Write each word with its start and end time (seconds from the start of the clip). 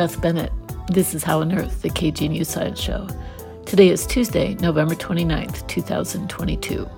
Beth 0.00 0.22
Bennett. 0.22 0.50
This 0.86 1.12
is 1.12 1.22
How 1.22 1.42
on 1.42 1.52
Earth, 1.52 1.82
the 1.82 1.90
KGNU 1.90 2.46
Science 2.46 2.80
Show. 2.80 3.06
Today 3.66 3.90
is 3.90 4.06
Tuesday, 4.06 4.54
November 4.54 4.94
29th, 4.94 5.68
2022. 5.68 6.88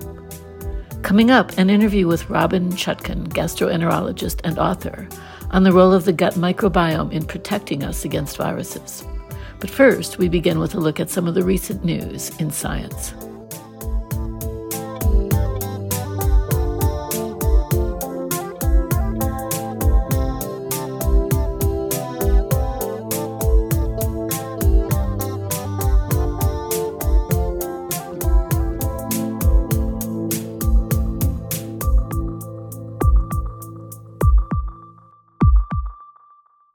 Coming 1.03 1.33
up, 1.33 1.51
an 1.59 1.69
interview 1.69 2.07
with 2.07 2.23
Robynne 2.29 2.71
Chutkan, 2.75 3.27
gastroenterologist 3.27 4.41
and 4.45 4.57
author, 4.57 5.09
on 5.51 5.65
the 5.65 5.73
role 5.73 5.93
of 5.93 6.05
the 6.05 6.13
gut 6.13 6.35
microbiome 6.35 7.11
in 7.11 7.27
protecting 7.27 7.83
us 7.83 8.05
against 8.05 8.37
viruses. 8.37 9.05
But 9.59 9.69
first, 9.69 10.19
we 10.19 10.29
begin 10.29 10.61
with 10.61 10.77
a 10.77 10.81
look 10.81 11.01
at 11.01 11.11
some 11.11 11.27
of 11.27 11.35
the 11.35 11.43
recent 11.43 11.85
news 11.85 12.31
in 12.39 12.53
science. 12.53 13.15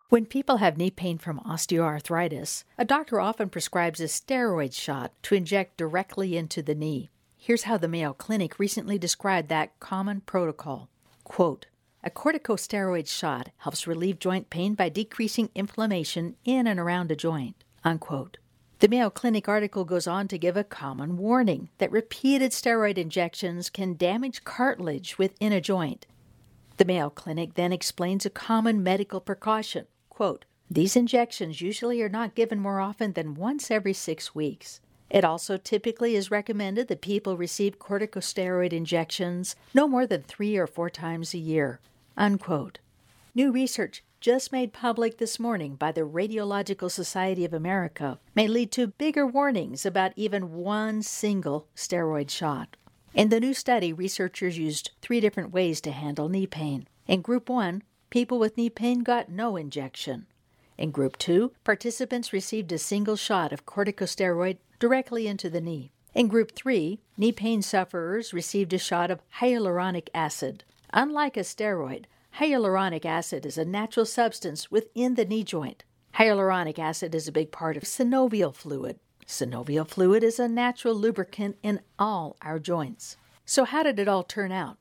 When 0.10 0.26
people 0.26 0.58
have 0.58 0.78
knee 0.78 0.90
pain 0.90 1.18
from 1.18 1.42
osteoarthritis, 1.42 2.64
a 2.78 2.86
doctor 2.86 3.20
often 3.20 3.50
prescribes 3.50 4.00
a 4.00 4.06
steroid 4.06 4.74
shot 4.74 5.12
to 5.24 5.36
inject 5.36 5.76
directly 5.76 6.38
into 6.38 6.62
the 6.62 6.76
knee. 6.76 7.10
Here's 7.36 7.64
how 7.64 7.76
the 7.76 7.90
Mayo 7.90 8.14
Clinic 8.14 8.58
recently 8.58 8.98
described 8.98 9.50
that 9.50 9.78
common 9.82 10.22
protocol. 10.22 10.88
Quote, 11.26 11.66
a 12.06 12.10
corticosteroid 12.10 13.10
shot 13.10 13.50
helps 13.58 13.86
relieve 13.86 14.18
joint 14.18 14.50
pain 14.50 14.76
by 14.76 14.88
decreasing 14.88 15.50
inflammation 15.54 16.38
in 16.46 16.68
and 16.68 16.80
around 16.80 17.12
a 17.12 17.16
joint. 17.18 17.62
Unquote. 17.84 18.38
The 18.80 18.88
Mayo 18.88 19.10
Clinic 19.10 19.50
article 19.50 19.84
goes 19.84 20.08
on 20.08 20.30
to 20.30 20.38
give 20.38 20.56
a 20.56 20.64
common 20.64 21.18
warning 21.18 21.68
that 21.80 21.92
repeated 21.92 22.54
steroid 22.54 22.98
injections 22.98 23.70
can 23.70 23.98
damage 23.98 24.46
cartilage 24.46 25.18
within 25.18 25.52
a 25.52 25.60
joint. 25.60 26.06
The 26.78 26.86
Mayo 26.86 27.10
Clinic 27.10 27.56
then 27.56 27.74
explains 27.74 28.26
a 28.26 28.30
common 28.30 28.82
medical 28.82 29.20
precaution 29.20 29.86
Quote, 30.18 30.46
These 30.68 30.96
injections 30.96 31.62
usually 31.62 32.02
are 32.02 32.10
not 32.10 32.34
given 32.34 32.60
more 32.60 32.80
often 32.80 33.14
than 33.14 33.36
once 33.36 33.70
every 33.70 33.94
six 33.94 34.34
weeks. 34.34 34.82
It 35.12 35.24
also 35.24 35.58
typically 35.58 36.16
is 36.16 36.32
recommended 36.32 36.88
that 36.88 37.02
people 37.02 37.38
receive 37.38 37.78
corticosteroid 37.78 38.74
injections 38.74 39.56
no 39.76 39.88
more 39.88 40.08
than 40.08 40.24
three 40.24 40.58
or 40.58 40.66
four 40.66 40.90
times 40.90 41.36
a 41.36 41.38
year. 41.38 41.80
Unquote. 42.18 42.80
New 43.36 43.52
research 43.52 44.04
just 44.20 44.52
made 44.52 44.74
public 44.74 45.20
this 45.20 45.40
morning 45.40 45.76
by 45.76 45.92
the 45.92 46.02
Radiological 46.02 46.90
Society 46.90 47.46
of 47.46 47.54
America 47.54 48.18
may 48.34 48.48
lead 48.48 48.72
to 48.72 48.88
bigger 48.88 49.28
warnings 49.28 49.86
about 49.86 50.14
even 50.16 50.56
one 50.56 51.04
single 51.04 51.68
steroid 51.76 52.32
shot. 52.32 52.76
In 53.14 53.30
the 53.30 53.40
new 53.40 53.54
study, 53.54 53.94
researchers 53.94 54.58
used 54.58 54.90
three 55.00 55.20
different 55.20 55.52
ways 55.52 55.80
to 55.82 55.92
handle 55.92 56.28
knee 56.28 56.48
pain. 56.48 56.88
In 57.06 57.22
Group 57.22 57.50
1, 57.50 57.84
People 58.10 58.40
with 58.40 58.56
knee 58.56 58.70
pain 58.70 59.04
got 59.04 59.30
no 59.30 59.58
injection. 59.58 60.28
In 60.78 60.92
Group 60.92 61.18
2, 61.18 61.52
participants 61.64 62.32
received 62.32 62.72
a 62.72 62.78
single 62.78 63.16
shot 63.16 63.52
of 63.52 63.66
corticosteroid 63.66 64.58
directly 64.80 65.28
into 65.28 65.50
the 65.50 65.60
knee. 65.60 65.92
In 66.14 66.28
Group 66.28 66.54
3, 66.54 67.00
knee 67.18 67.32
pain 67.32 67.62
sufferers 67.62 68.34
received 68.34 68.74
a 68.74 68.78
shot 68.78 69.12
of 69.12 69.22
hyaluronic 69.40 70.08
acid. 70.14 70.64
Unlike 70.94 71.38
a 71.38 71.42
steroid, 71.42 72.06
hyaluronic 72.40 73.06
acid 73.06 73.46
is 73.46 73.58
a 73.58 73.66
natural 73.66 74.06
substance 74.06 74.72
within 74.72 75.16
the 75.16 75.26
knee 75.26 75.44
joint. 75.44 75.84
Hyaluronic 76.16 76.80
acid 76.80 77.14
is 77.14 77.28
a 77.28 77.32
big 77.32 77.52
part 77.52 77.76
of 77.76 77.84
synovial 77.84 78.56
fluid. 78.56 79.00
Synovial 79.28 79.88
fluid 79.88 80.24
is 80.24 80.40
a 80.40 80.48
natural 80.48 80.96
lubricant 80.96 81.58
in 81.62 81.82
all 82.00 82.38
our 82.42 82.58
joints. 82.58 83.18
So, 83.46 83.66
how 83.66 83.84
did 83.84 84.00
it 84.00 84.08
all 84.08 84.24
turn 84.24 84.52
out? 84.52 84.78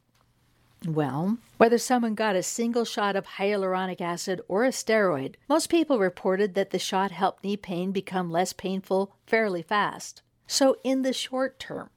Well, 0.87 1.39
whether 1.57 1.79
someone 1.79 2.15
got 2.15 2.37
a 2.37 2.45
single 2.45 2.85
shot 2.85 3.17
of 3.17 3.27
hyaluronic 3.27 4.01
acid 4.01 4.41
or 4.47 4.65
a 4.65 4.69
steroid, 4.69 5.35
most 5.49 5.69
people 5.69 5.99
reported 5.99 6.55
that 6.55 6.71
the 6.71 6.79
shot 6.79 7.11
helped 7.11 7.43
knee 7.43 7.57
pain 7.57 7.91
become 7.91 8.31
less 8.31 8.53
painful 8.53 9.13
fairly 9.27 9.63
fast. 9.63 10.23
So, 10.47 10.77
in 10.85 11.03
the 11.03 11.13
short 11.13 11.59
term, 11.59 11.91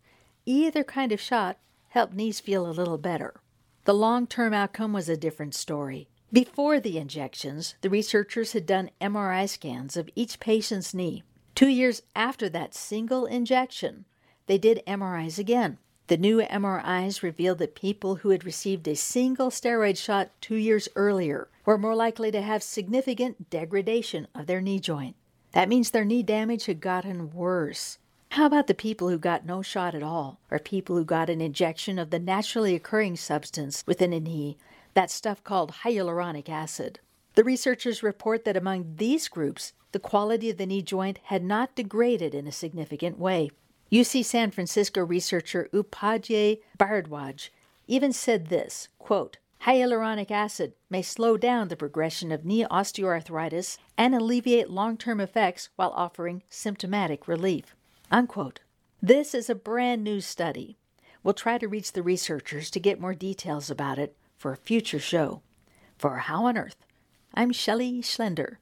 either 0.45 0.83
kind 0.83 1.11
of 1.11 1.21
shot 1.21 1.59
helped 1.89 2.15
knees 2.15 2.39
feel 2.39 2.67
a 2.67 2.71
little 2.71 2.97
better. 2.97 3.41
The 3.85 3.93
long 3.93 4.25
term 4.25 4.53
outcome 4.53 4.91
was 4.93 5.07
a 5.07 5.17
different 5.17 5.53
story. 5.53 6.09
Before 6.33 6.79
the 6.79 6.97
injections, 6.97 7.75
the 7.81 7.89
researchers 7.89 8.53
had 8.53 8.65
done 8.65 8.91
MRI 8.99 9.47
scans 9.47 9.97
of 9.97 10.09
each 10.15 10.39
patient's 10.39 10.93
knee. 10.93 11.23
Two 11.53 11.67
years 11.67 12.01
after 12.15 12.49
that 12.49 12.73
single 12.73 13.25
injection, 13.25 14.05
they 14.47 14.57
did 14.57 14.81
MRIs 14.87 15.37
again. 15.37 15.77
The 16.09 16.17
new 16.17 16.41
MRIs 16.41 17.21
revealed 17.21 17.59
that 17.59 17.75
people 17.75 18.15
who 18.15 18.31
had 18.31 18.43
received 18.43 18.87
a 18.87 18.95
single 18.95 19.51
steroid 19.51 19.95
shot 19.95 20.31
two 20.41 20.55
years 20.55 20.89
earlier 20.95 21.49
were 21.65 21.77
more 21.77 21.93
likely 21.93 22.31
to 22.31 22.41
have 22.41 22.63
significant 22.63 23.51
degradation 23.51 24.27
of 24.33 24.47
their 24.47 24.59
knee 24.59 24.79
joint. 24.79 25.15
That 25.51 25.69
means 25.69 25.91
their 25.91 26.03
knee 26.03 26.23
damage 26.23 26.65
had 26.65 26.81
gotten 26.81 27.31
worse. 27.31 27.99
How 28.29 28.47
about 28.47 28.65
the 28.65 28.73
people 28.73 29.09
who 29.09 29.19
got 29.19 29.45
no 29.45 29.61
shot 29.61 29.93
at 29.93 30.01
all, 30.01 30.39
or 30.49 30.57
people 30.57 30.95
who 30.95 31.05
got 31.05 31.29
an 31.29 31.41
injection 31.41 31.99
of 31.99 32.09
the 32.09 32.17
naturally 32.17 32.73
occurring 32.73 33.15
substance 33.15 33.83
within 33.85 34.11
a 34.11 34.19
knee, 34.19 34.57
that 34.95 35.11
stuff 35.11 35.43
called 35.43 35.73
hyaluronic 35.83 36.49
acid? 36.49 36.99
The 37.35 37.43
researchers 37.43 38.01
report 38.01 38.45
that 38.45 38.57
among 38.57 38.95
these 38.95 39.27
groups, 39.27 39.73
the 39.91 39.99
quality 39.99 40.49
of 40.49 40.57
the 40.57 40.65
knee 40.65 40.81
joint 40.81 41.19
had 41.25 41.43
not 41.43 41.75
degraded 41.75 42.33
in 42.33 42.47
a 42.47 42.51
significant 42.51 43.19
way. 43.19 43.51
UC 43.91 44.23
San 44.23 44.51
Francisco 44.51 45.03
researcher 45.03 45.67
Upadhyay 45.73 46.59
Bharadwaj 46.77 47.49
even 47.87 48.13
said 48.13 48.47
this 48.47 48.87
quote, 48.99 49.37
Hyaluronic 49.63 50.31
acid 50.31 50.73
may 50.89 51.01
slow 51.01 51.35
down 51.35 51.67
the 51.67 51.75
progression 51.75 52.31
of 52.31 52.45
knee 52.45 52.65
osteoarthritis 52.69 53.77
and 53.97 54.13
alleviate 54.13 54.69
long 54.69 54.95
term 54.95 55.19
effects 55.19 55.69
while 55.75 55.91
offering 55.95 56.43
symptomatic 56.49 57.27
relief. 57.27 57.75
Unquote. 58.11 58.61
This 59.01 59.33
is 59.33 59.49
a 59.49 59.55
brand 59.55 60.03
new 60.03 60.21
study. 60.21 60.77
We'll 61.23 61.33
try 61.33 61.57
to 61.57 61.67
reach 61.67 61.93
the 61.93 62.03
researchers 62.03 62.69
to 62.71 62.79
get 62.79 63.01
more 63.01 63.13
details 63.13 63.69
about 63.69 63.97
it 63.97 64.15
for 64.37 64.51
a 64.51 64.57
future 64.57 64.99
show. 64.99 65.41
For 65.97 66.17
How 66.17 66.45
on 66.45 66.57
Earth, 66.57 66.85
I'm 67.33 67.51
Shelley 67.51 68.01
Schlender. 68.01 68.57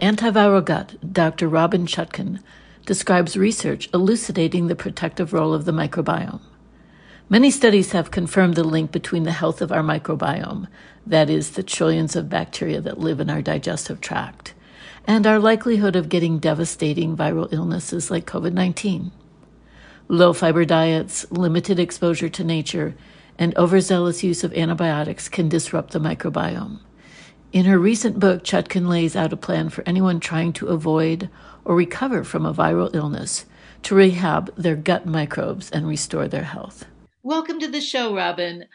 Antiviral 0.00 0.64
gut, 0.64 0.94
Dr. 1.12 1.48
Robynne 1.48 1.88
Chutkan 1.88 2.40
describes 2.86 3.36
research 3.36 3.88
elucidating 3.92 4.68
the 4.68 4.76
protective 4.76 5.32
role 5.32 5.52
of 5.52 5.64
the 5.64 5.72
microbiome. 5.72 6.40
Many 7.28 7.50
studies 7.50 7.90
have 7.90 8.12
confirmed 8.12 8.54
the 8.54 8.62
link 8.62 8.92
between 8.92 9.24
the 9.24 9.32
health 9.32 9.60
of 9.60 9.72
our 9.72 9.82
microbiome, 9.82 10.68
that 11.04 11.28
is, 11.28 11.50
the 11.50 11.64
trillions 11.64 12.14
of 12.14 12.28
bacteria 12.28 12.80
that 12.80 13.00
live 13.00 13.18
in 13.18 13.28
our 13.28 13.42
digestive 13.42 14.00
tract, 14.00 14.54
and 15.04 15.26
our 15.26 15.40
likelihood 15.40 15.96
of 15.96 16.08
getting 16.08 16.38
devastating 16.38 17.16
viral 17.16 17.52
illnesses 17.52 18.08
like 18.08 18.24
COVID 18.24 18.52
19. 18.52 19.10
Low 20.06 20.32
fiber 20.32 20.64
diets, 20.64 21.26
limited 21.32 21.80
exposure 21.80 22.28
to 22.28 22.44
nature, 22.44 22.94
and 23.36 23.56
overzealous 23.56 24.22
use 24.22 24.44
of 24.44 24.54
antibiotics 24.54 25.28
can 25.28 25.48
disrupt 25.48 25.90
the 25.90 25.98
microbiome. 25.98 26.78
In 27.58 27.64
her 27.64 27.76
recent 27.80 28.20
book, 28.20 28.44
Chutkan 28.44 28.86
lays 28.86 29.16
out 29.16 29.32
a 29.32 29.36
plan 29.36 29.68
for 29.68 29.82
anyone 29.84 30.20
trying 30.20 30.52
to 30.52 30.68
avoid 30.68 31.28
or 31.64 31.74
recover 31.74 32.22
from 32.22 32.46
a 32.46 32.54
viral 32.54 32.94
illness 32.94 33.46
to 33.82 33.96
rehab 33.96 34.54
their 34.54 34.76
gut 34.76 35.06
microbes 35.06 35.68
and 35.68 35.88
restore 35.88 36.28
their 36.28 36.44
health. 36.44 36.84
Welcome 37.24 37.58
to 37.58 37.66
the 37.66 37.80
show, 37.80 38.12
Robynne. 38.12 38.66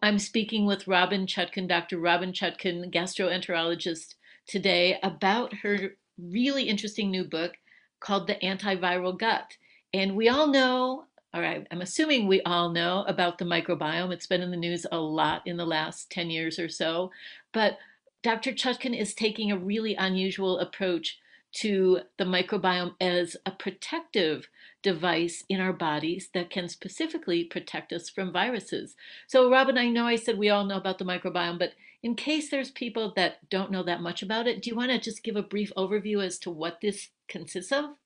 I'm 0.00 0.18
speaking 0.18 0.64
with 0.64 0.86
Robynne 0.86 1.26
Chutkan, 1.26 1.68
Dr. 1.68 1.98
Robynne 1.98 2.32
Chutkan, 2.32 2.90
gastroenterologist, 2.90 4.14
today 4.46 4.98
about 5.02 5.52
her 5.56 5.96
really 6.18 6.62
interesting 6.62 7.10
new 7.10 7.24
book 7.24 7.58
called 8.00 8.26
The 8.26 8.36
Antiviral 8.36 9.18
Gut. 9.18 9.58
And 9.92 10.16
we 10.16 10.30
all 10.30 10.46
know, 10.46 11.04
all 11.34 11.42
right, 11.42 11.66
I'm 11.70 11.82
assuming 11.82 12.26
we 12.26 12.40
all 12.44 12.70
know 12.70 13.04
about 13.06 13.36
the 13.36 13.44
microbiome. 13.44 14.14
It's 14.14 14.26
been 14.26 14.40
in 14.40 14.50
the 14.50 14.56
news 14.56 14.86
a 14.90 14.98
lot 14.98 15.42
in 15.44 15.58
the 15.58 15.66
last 15.66 16.10
10 16.10 16.30
years 16.30 16.58
or 16.58 16.70
so. 16.70 17.10
But 17.52 17.76
Dr. 18.22 18.52
Chutkan 18.52 18.98
is 18.98 19.14
taking 19.14 19.50
a 19.50 19.56
really 19.56 19.94
unusual 19.94 20.58
approach 20.58 21.18
to 21.52 22.00
the 22.16 22.24
microbiome 22.24 22.94
as 23.00 23.36
a 23.44 23.50
protective 23.50 24.48
device 24.82 25.42
in 25.48 25.60
our 25.60 25.72
bodies 25.72 26.28
that 26.32 26.50
can 26.50 26.68
specifically 26.68 27.44
protect 27.44 27.92
us 27.92 28.08
from 28.08 28.32
viruses. 28.32 28.94
So, 29.26 29.50
Robynne, 29.50 29.78
I 29.78 29.88
know 29.88 30.06
I 30.06 30.16
said 30.16 30.38
we 30.38 30.50
all 30.50 30.64
know 30.64 30.76
about 30.76 30.98
the 30.98 31.04
microbiome, 31.04 31.58
but 31.58 31.72
in 32.02 32.14
case 32.14 32.50
there's 32.50 32.70
people 32.70 33.12
that 33.16 33.48
don't 33.50 33.70
know 33.72 33.82
that 33.82 34.00
much 34.00 34.22
about 34.22 34.46
it, 34.46 34.62
do 34.62 34.70
you 34.70 34.76
want 34.76 34.90
to 34.90 34.98
just 34.98 35.22
give 35.24 35.36
a 35.36 35.42
brief 35.42 35.72
overview 35.76 36.24
as 36.24 36.38
to 36.40 36.50
what 36.50 36.80
this 36.80 37.08
consists 37.28 37.72
of? 37.72 37.96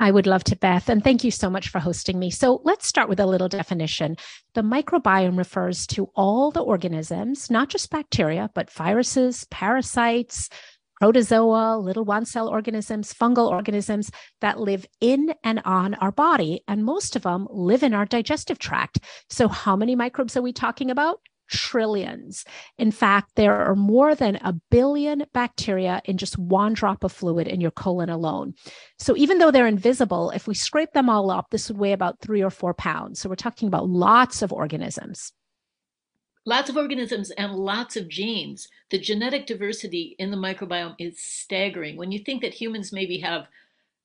I 0.00 0.10
would 0.10 0.26
love 0.26 0.44
to, 0.44 0.56
Beth. 0.56 0.88
And 0.88 1.04
thank 1.04 1.22
you 1.22 1.30
so 1.30 1.48
much 1.48 1.68
for 1.68 1.78
hosting 1.78 2.18
me. 2.18 2.30
So 2.30 2.60
let's 2.64 2.86
start 2.86 3.08
with 3.08 3.20
a 3.20 3.26
little 3.26 3.48
definition. 3.48 4.16
The 4.54 4.62
microbiome 4.62 5.38
refers 5.38 5.86
to 5.88 6.10
all 6.16 6.50
the 6.50 6.62
organisms, 6.62 7.50
not 7.50 7.68
just 7.68 7.90
bacteria, 7.90 8.50
but 8.54 8.72
viruses, 8.72 9.46
parasites, 9.50 10.48
protozoa, 11.00 11.78
little 11.78 12.04
one 12.04 12.24
cell 12.24 12.48
organisms, 12.48 13.14
fungal 13.14 13.48
organisms 13.48 14.10
that 14.40 14.58
live 14.58 14.84
in 15.00 15.32
and 15.44 15.60
on 15.64 15.94
our 15.94 16.12
body. 16.12 16.62
And 16.66 16.84
most 16.84 17.14
of 17.14 17.22
them 17.22 17.46
live 17.50 17.82
in 17.82 17.94
our 17.94 18.04
digestive 18.04 18.58
tract. 18.58 18.98
So, 19.30 19.46
how 19.48 19.76
many 19.76 19.94
microbes 19.94 20.36
are 20.36 20.42
we 20.42 20.52
talking 20.52 20.90
about? 20.90 21.20
Trillions. 21.48 22.44
In 22.78 22.90
fact, 22.90 23.32
there 23.36 23.54
are 23.54 23.74
more 23.74 24.14
than 24.14 24.36
a 24.36 24.54
billion 24.70 25.24
bacteria 25.32 26.00
in 26.04 26.16
just 26.16 26.38
one 26.38 26.72
drop 26.72 27.04
of 27.04 27.12
fluid 27.12 27.46
in 27.46 27.60
your 27.60 27.70
colon 27.70 28.08
alone. 28.08 28.54
So 28.98 29.16
even 29.16 29.38
though 29.38 29.50
they're 29.50 29.66
invisible, 29.66 30.30
if 30.30 30.46
we 30.46 30.54
scrape 30.54 30.92
them 30.92 31.10
all 31.10 31.30
up, 31.30 31.50
this 31.50 31.68
would 31.68 31.78
weigh 31.78 31.92
about 31.92 32.20
three 32.20 32.42
or 32.42 32.50
four 32.50 32.74
pounds. 32.74 33.20
So 33.20 33.28
we're 33.28 33.36
talking 33.36 33.68
about 33.68 33.88
lots 33.88 34.42
of 34.42 34.52
organisms. 34.52 35.32
Lots 36.46 36.68
of 36.68 36.76
organisms 36.76 37.30
and 37.32 37.54
lots 37.54 37.96
of 37.96 38.08
genes. 38.08 38.68
The 38.90 38.98
genetic 38.98 39.46
diversity 39.46 40.14
in 40.18 40.30
the 40.30 40.36
microbiome 40.36 40.94
is 40.98 41.18
staggering. 41.18 41.96
When 41.96 42.12
you 42.12 42.18
think 42.18 42.42
that 42.42 42.52
humans 42.52 42.92
maybe 42.92 43.18
have 43.20 43.48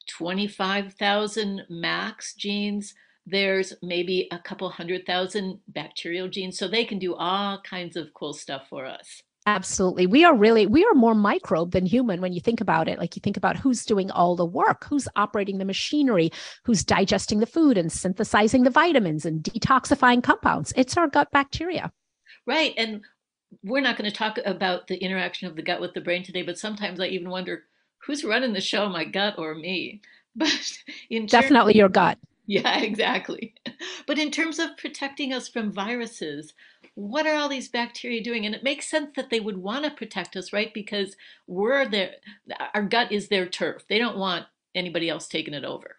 25,000 0.07 1.65
max 1.69 2.33
genes, 2.33 2.95
there's 3.29 3.73
maybe 3.81 4.27
a 4.31 4.39
couple 4.39 4.69
hundred 4.69 5.05
thousand 5.05 5.59
bacterial 5.67 6.27
genes. 6.27 6.57
So 6.57 6.67
they 6.67 6.85
can 6.85 6.99
do 6.99 7.15
all 7.15 7.61
kinds 7.61 7.95
of 7.95 8.13
cool 8.13 8.33
stuff 8.33 8.63
for 8.69 8.85
us. 8.85 9.21
Absolutely. 9.45 10.05
We 10.05 10.23
are 10.25 10.35
really, 10.35 10.67
we 10.67 10.85
are 10.85 10.93
more 10.93 11.15
microbe 11.15 11.71
than 11.71 11.85
human 11.85 12.21
when 12.21 12.33
you 12.33 12.41
think 12.41 12.61
about 12.61 12.87
it. 12.87 12.99
Like 12.99 13.15
you 13.15 13.21
think 13.21 13.37
about 13.37 13.57
who's 13.57 13.85
doing 13.85 14.11
all 14.11 14.35
the 14.35 14.45
work, 14.45 14.85
who's 14.87 15.07
operating 15.15 15.57
the 15.57 15.65
machinery, 15.65 16.31
who's 16.65 16.83
digesting 16.83 17.39
the 17.39 17.45
food 17.45 17.77
and 17.77 17.91
synthesizing 17.91 18.63
the 18.63 18.69
vitamins 18.69 19.25
and 19.25 19.41
detoxifying 19.41 20.21
compounds. 20.21 20.73
It's 20.75 20.97
our 20.97 21.07
gut 21.07 21.31
bacteria. 21.31 21.91
Right. 22.45 22.73
And 22.77 23.01
we're 23.63 23.81
not 23.81 23.97
going 23.97 24.09
to 24.09 24.15
talk 24.15 24.37
about 24.45 24.87
the 24.87 24.97
interaction 24.97 25.47
of 25.47 25.55
the 25.55 25.63
gut 25.63 25.81
with 25.81 25.93
the 25.93 26.01
brain 26.01 26.23
today, 26.23 26.43
but 26.43 26.59
sometimes 26.59 26.99
I 26.99 27.07
even 27.07 27.29
wonder 27.29 27.63
who's 28.05 28.23
running 28.23 28.53
the 28.53 28.61
show, 28.61 28.87
my 28.89 29.05
gut 29.05 29.35
or 29.37 29.55
me? 29.55 30.01
But 30.35 30.53
in 31.09 31.25
definitely 31.25 31.75
your 31.75 31.89
gut. 31.89 32.17
Yeah, 32.49 32.79
exactly. 32.81 33.53
But 34.07 34.17
in 34.17 34.31
terms 34.31 34.57
of 34.57 34.75
protecting 34.75 35.31
us 35.33 35.47
from 35.47 35.71
viruses, 35.71 36.53
what 36.95 37.27
are 37.27 37.35
all 37.35 37.47
these 37.47 37.69
bacteria 37.69 38.23
doing? 38.23 38.45
And 38.45 38.55
it 38.55 38.63
makes 38.63 38.89
sense 38.89 39.11
that 39.15 39.29
they 39.29 39.39
would 39.39 39.57
want 39.57 39.85
to 39.85 39.91
protect 39.91 40.35
us, 40.35 40.51
right? 40.51 40.73
Because 40.73 41.15
we're 41.45 41.87
their, 41.87 42.13
our 42.73 42.81
gut 42.81 43.11
is 43.11 43.27
their 43.27 43.47
turf. 43.47 43.83
They 43.87 43.99
don't 43.99 44.17
want 44.17 44.47
anybody 44.73 45.09
else 45.09 45.27
taking 45.27 45.53
it 45.53 45.63
over. 45.63 45.97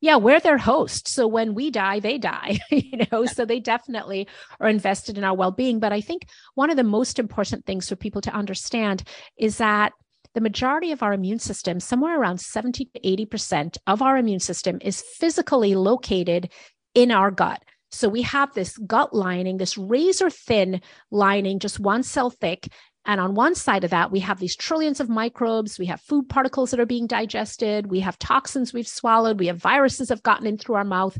Yeah, 0.00 0.16
we're 0.16 0.38
their 0.38 0.58
host. 0.58 1.08
So 1.08 1.26
when 1.26 1.54
we 1.54 1.72
die, 1.72 1.98
they 1.98 2.18
die, 2.18 2.60
you 2.70 3.04
know, 3.10 3.26
so 3.26 3.44
they 3.44 3.58
definitely 3.58 4.28
are 4.60 4.68
invested 4.68 5.18
in 5.18 5.24
our 5.24 5.34
well 5.34 5.50
being. 5.50 5.80
But 5.80 5.92
I 5.92 6.00
think 6.00 6.22
one 6.54 6.70
of 6.70 6.76
the 6.76 6.84
most 6.84 7.18
important 7.18 7.66
things 7.66 7.88
for 7.88 7.96
people 7.96 8.20
to 8.22 8.32
understand 8.32 9.02
is 9.36 9.58
that 9.58 9.92
the 10.34 10.40
majority 10.40 10.92
of 10.92 11.02
our 11.02 11.12
immune 11.12 11.38
system, 11.38 11.80
somewhere 11.80 12.20
around 12.20 12.40
70 12.40 12.86
to 12.86 13.00
80% 13.00 13.78
of 13.86 14.02
our 14.02 14.16
immune 14.16 14.40
system, 14.40 14.78
is 14.80 15.02
physically 15.02 15.74
located 15.74 16.52
in 16.94 17.10
our 17.10 17.30
gut. 17.30 17.62
So 17.90 18.08
we 18.08 18.22
have 18.22 18.54
this 18.54 18.78
gut 18.78 19.12
lining, 19.12 19.56
this 19.56 19.76
razor 19.76 20.30
thin 20.30 20.80
lining, 21.10 21.58
just 21.58 21.80
one 21.80 22.02
cell 22.02 22.30
thick. 22.30 22.68
And 23.04 23.20
on 23.20 23.34
one 23.34 23.54
side 23.54 23.82
of 23.82 23.90
that, 23.90 24.12
we 24.12 24.20
have 24.20 24.38
these 24.38 24.54
trillions 24.54 25.00
of 25.00 25.08
microbes. 25.08 25.78
We 25.78 25.86
have 25.86 26.00
food 26.00 26.28
particles 26.28 26.70
that 26.70 26.80
are 26.80 26.86
being 26.86 27.06
digested. 27.06 27.90
We 27.90 28.00
have 28.00 28.18
toxins 28.18 28.72
we've 28.72 28.86
swallowed. 28.86 29.40
We 29.40 29.48
have 29.48 29.56
viruses 29.56 30.10
have 30.10 30.22
gotten 30.22 30.46
in 30.46 30.58
through 30.58 30.76
our 30.76 30.84
mouth. 30.84 31.18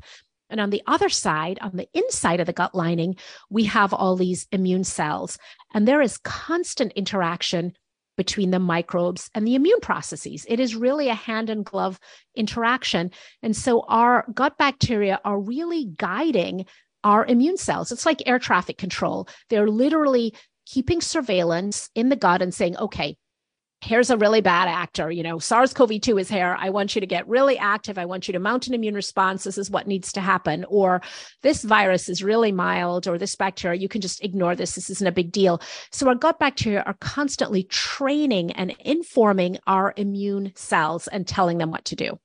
And 0.51 0.61
on 0.61 0.71
the 0.71 0.83
other 0.87 1.09
side, 1.09 1.59
on 1.62 1.77
the 1.77 1.89
inside 1.95 2.41
of 2.41 2.47
the 2.47 2.53
gut 2.53 2.75
lining, 2.75 3.17
we 3.49 3.65
have 3.65 3.95
all 3.95 4.17
these 4.17 4.47
immune 4.53 4.85
cells. 4.85 5.39
And 5.75 5.89
there 5.89 6.03
is 6.03 6.19
constant 6.19 6.93
interaction 6.93 7.73
between 8.17 8.51
the 8.51 8.59
microbes 8.59 9.31
and 9.35 9.47
the 9.47 9.55
immune 9.55 9.81
processes. 9.81 10.45
It 10.49 10.61
is 10.61 10.77
really 10.77 11.09
a 11.09 11.15
hand 11.15 11.51
and 11.51 11.65
glove 11.65 11.99
interaction. 12.35 13.11
And 13.43 13.57
so 13.57 13.83
our 13.89 14.27
gut 14.35 14.59
bacteria 14.59 15.21
are 15.25 15.41
really 15.41 15.87
guiding 15.97 16.67
our 17.03 17.25
immune 17.25 17.57
cells. 17.57 17.93
It's 17.93 18.07
like 18.07 18.23
air 18.27 18.39
traffic 18.39 18.77
control. 18.77 19.29
They're 19.49 19.69
literally 19.69 20.35
keeping 20.67 21.01
surveillance 21.01 21.89
in 21.95 22.11
the 22.11 22.17
gut 22.17 22.43
and 22.43 22.55
saying, 22.55 22.77
okay, 22.77 23.17
here's 23.82 24.11
a 24.11 24.17
really 24.17 24.41
bad 24.41 24.69
actor. 24.69 25.11
You 25.11 25.23
know, 25.23 25.38
SARS 25.38 25.73
CoV 25.73 26.00
2 26.00 26.19
is 26.19 26.29
here. 26.29 26.56
I 26.59 26.71
want 26.71 26.94
you 26.94 27.00
to 27.00 27.06
get 27.06 27.27
really 27.29 27.56
active. 27.59 27.99
I 27.99 28.05
want 28.05 28.29
you 28.29 28.32
to 28.32 28.38
mount 28.38 28.67
an 28.67 28.75
immune 28.75 28.94
response. 28.94 29.44
This 29.44 29.59
is 29.59 29.71
what 29.71 29.87
needs 29.87 30.12
to 30.12 30.21
happen. 30.21 30.65
Or 30.69 31.00
this 31.43 31.62
virus 31.62 32.09
is 32.09 32.23
really 32.23 32.53
mild, 32.53 33.09
or 33.09 33.19
this 33.19 33.35
bacteria, 33.35 33.81
you 33.81 33.88
can 33.88 34.00
just 34.00 34.23
ignore 34.23 34.55
this. 34.55 34.75
This 34.75 34.91
isn't 34.91 35.06
a 35.06 35.12
big 35.12 35.32
deal. 35.32 35.61
So, 35.91 36.09
our 36.09 36.15
gut 36.15 36.38
bacteria 36.38 36.82
are 36.87 36.97
constantly 37.00 37.65
training 37.65 38.53
and 38.53 38.75
informing 38.81 39.59
our 39.67 39.94
immune 39.97 40.53
cells 40.55 41.09
and 41.09 41.26
telling 41.26 41.59
them 41.59 41.71
what 41.71 41.85
to 41.87 41.97
do. 41.97 42.19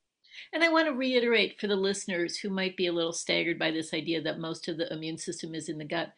And 0.53 0.63
I 0.63 0.69
want 0.69 0.87
to 0.87 0.93
reiterate 0.93 1.59
for 1.59 1.67
the 1.67 1.75
listeners 1.75 2.37
who 2.37 2.49
might 2.49 2.77
be 2.77 2.87
a 2.87 2.93
little 2.93 3.13
staggered 3.13 3.59
by 3.59 3.71
this 3.71 3.93
idea 3.93 4.21
that 4.21 4.39
most 4.39 4.67
of 4.67 4.77
the 4.77 4.91
immune 4.93 5.17
system 5.17 5.53
is 5.53 5.69
in 5.69 5.77
the 5.77 5.85
gut. 5.85 6.13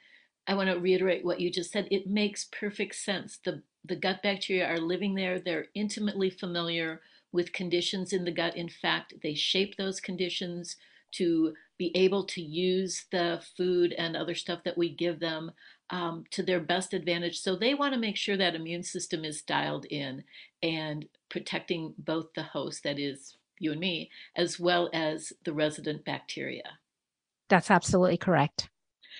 I 0.47 0.53
want 0.53 0.69
to 0.69 0.79
reiterate 0.79 1.25
what 1.25 1.39
you 1.39 1.51
just 1.51 1.71
said. 1.71 1.87
It 1.91 2.07
makes 2.07 2.45
perfect 2.45 2.95
sense. 2.95 3.39
The 3.43 3.63
the 3.87 3.95
gut 3.95 4.21
bacteria 4.21 4.67
are 4.67 4.79
living 4.79 5.15
there. 5.15 5.39
They're 5.39 5.67
intimately 5.73 6.29
familiar 6.29 7.01
with 7.31 7.53
conditions 7.53 8.13
in 8.13 8.23
the 8.23 8.31
gut. 8.31 8.55
In 8.55 8.69
fact, 8.69 9.13
they 9.21 9.33
shape 9.33 9.75
those 9.75 9.99
conditions 9.99 10.75
to 11.13 11.53
be 11.77 11.91
able 11.95 12.23
to 12.25 12.41
use 12.41 13.05
the 13.11 13.41
food 13.55 13.93
and 13.93 14.15
other 14.15 14.35
stuff 14.35 14.63
that 14.65 14.77
we 14.77 14.89
give 14.89 15.19
them 15.19 15.51
um, 15.89 16.25
to 16.31 16.43
their 16.43 16.59
best 16.59 16.93
advantage. 16.93 17.39
So 17.39 17.55
they 17.55 17.73
want 17.73 17.93
to 17.93 17.99
make 17.99 18.17
sure 18.17 18.37
that 18.37 18.55
immune 18.55 18.83
system 18.83 19.23
is 19.23 19.41
dialed 19.41 19.85
in 19.85 20.23
and 20.61 21.05
protecting 21.29 21.93
both 21.97 22.33
the 22.35 22.43
host, 22.43 22.83
that 22.83 22.99
is 22.99 23.37
you 23.59 23.71
and 23.71 23.79
me, 23.79 24.09
as 24.35 24.59
well 24.59 24.89
as 24.93 25.33
the 25.45 25.53
resident 25.53 26.03
bacteria. 26.03 26.79
That's 27.49 27.71
absolutely 27.71 28.17
correct. 28.17 28.69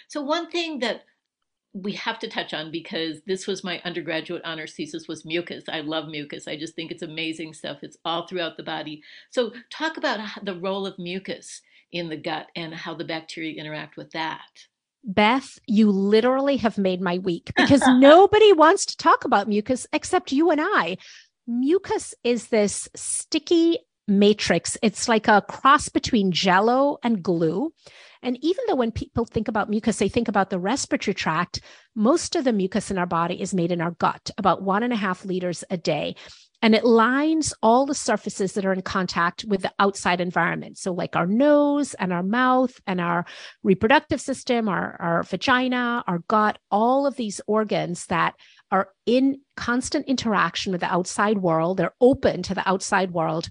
So 0.08 0.22
one 0.22 0.50
thing 0.50 0.80
that 0.80 1.06
we 1.74 1.92
have 1.94 2.20
to 2.20 2.28
touch 2.28 2.54
on 2.54 2.72
because 2.72 3.22
this 3.28 3.46
was 3.46 3.64
my 3.64 3.82
undergraduate 3.86 4.42
honors 4.44 4.74
thesis 4.74 5.08
was 5.08 5.26
mucus. 5.26 5.66
I 5.68 5.82
love 5.82 6.08
mucus. 6.08 6.48
I 6.48 6.58
just 6.58 6.76
think 6.76 6.92
it's 6.92 7.04
amazing 7.04 7.54
stuff. 7.54 7.80
It's 7.82 7.98
all 8.04 8.28
throughout 8.28 8.58
the 8.58 8.64
body. 8.64 9.04
So 9.30 9.52
talk 9.70 9.98
about 9.98 10.20
the 10.44 10.56
role 10.56 10.86
of 10.86 10.98
mucus 10.98 11.62
in 11.92 12.10
the 12.10 12.18
gut 12.18 12.48
and 12.56 12.74
how 12.74 12.96
the 12.96 13.06
bacteria 13.06 13.60
interact 13.60 13.98
with 13.98 14.12
that. 14.12 14.42
Beth, 15.04 15.58
you 15.68 15.90
literally 15.90 16.58
have 16.58 16.78
made 16.78 17.02
my 17.02 17.20
week 17.20 17.52
because 17.58 17.84
nobody 17.88 18.52
wants 18.54 18.86
to 18.88 18.98
talk 18.98 19.26
about 19.26 19.48
mucus 19.48 19.88
except 19.94 20.32
you 20.32 20.52
and 20.52 20.62
I. 20.62 20.98
Mucus 21.48 22.14
is 22.24 22.48
this 22.48 22.90
sticky 22.94 23.80
matrix. 24.08 24.78
It's 24.82 25.08
like 25.08 25.28
a 25.28 25.42
cross 25.42 25.90
between 25.90 26.32
jello 26.32 26.98
and 27.04 27.22
glue. 27.22 27.74
And 28.24 28.38
even 28.44 28.64
though 28.68 28.76
when 28.76 28.92
people 28.92 29.26
think 29.26 29.48
about 29.48 29.70
mucus, 29.70 29.98
they 29.98 30.10
think 30.10 30.28
about 30.28 30.50
the 30.50 30.60
respiratory 30.60 31.14
tract, 31.14 31.62
most 31.96 32.36
of 32.36 32.44
the 32.44 32.54
mucus 32.54 32.90
in 32.90 32.98
our 32.98 33.06
body 33.06 33.40
is 33.42 33.54
made 33.54 33.72
in 33.72 33.82
our 33.82 33.92
gut, 33.92 34.32
about 34.38 34.64
one 34.64 34.84
and 34.84 34.94
a 34.94 34.98
half 34.98 35.26
liters 35.26 35.64
a 35.70 35.78
day. 35.78 36.16
And 36.64 36.74
it 36.74 36.84
lines 36.84 37.54
all 37.62 37.86
the 37.86 37.94
surfaces 37.94 38.54
that 38.54 38.66
are 38.66 38.74
in 38.74 38.82
contact 38.82 39.46
with 39.48 39.62
the 39.62 39.72
outside 39.78 40.20
environment. 40.20 40.80
So, 40.80 40.92
like 40.92 41.16
our 41.16 41.28
nose 41.28 41.94
and 41.94 42.12
our 42.12 42.24
mouth 42.24 42.82
and 42.88 43.00
our 43.00 43.26
reproductive 43.62 44.20
system, 44.20 44.68
our, 44.68 44.98
our 45.00 45.24
vagina, 45.24 46.04
our 46.08 46.20
gut, 46.28 46.58
all 46.72 47.06
of 47.06 47.16
these 47.16 47.42
organs 47.46 48.08
that 48.08 48.34
are 48.72 48.90
in 49.06 49.40
constant 49.56 50.08
interaction 50.08 50.72
with 50.72 50.82
the 50.82 50.92
outside 50.92 51.38
world, 51.38 51.78
they're 51.78 51.94
open 52.02 52.42
to 52.44 52.56
the 52.56 52.68
outside 52.68 53.12
world 53.12 53.50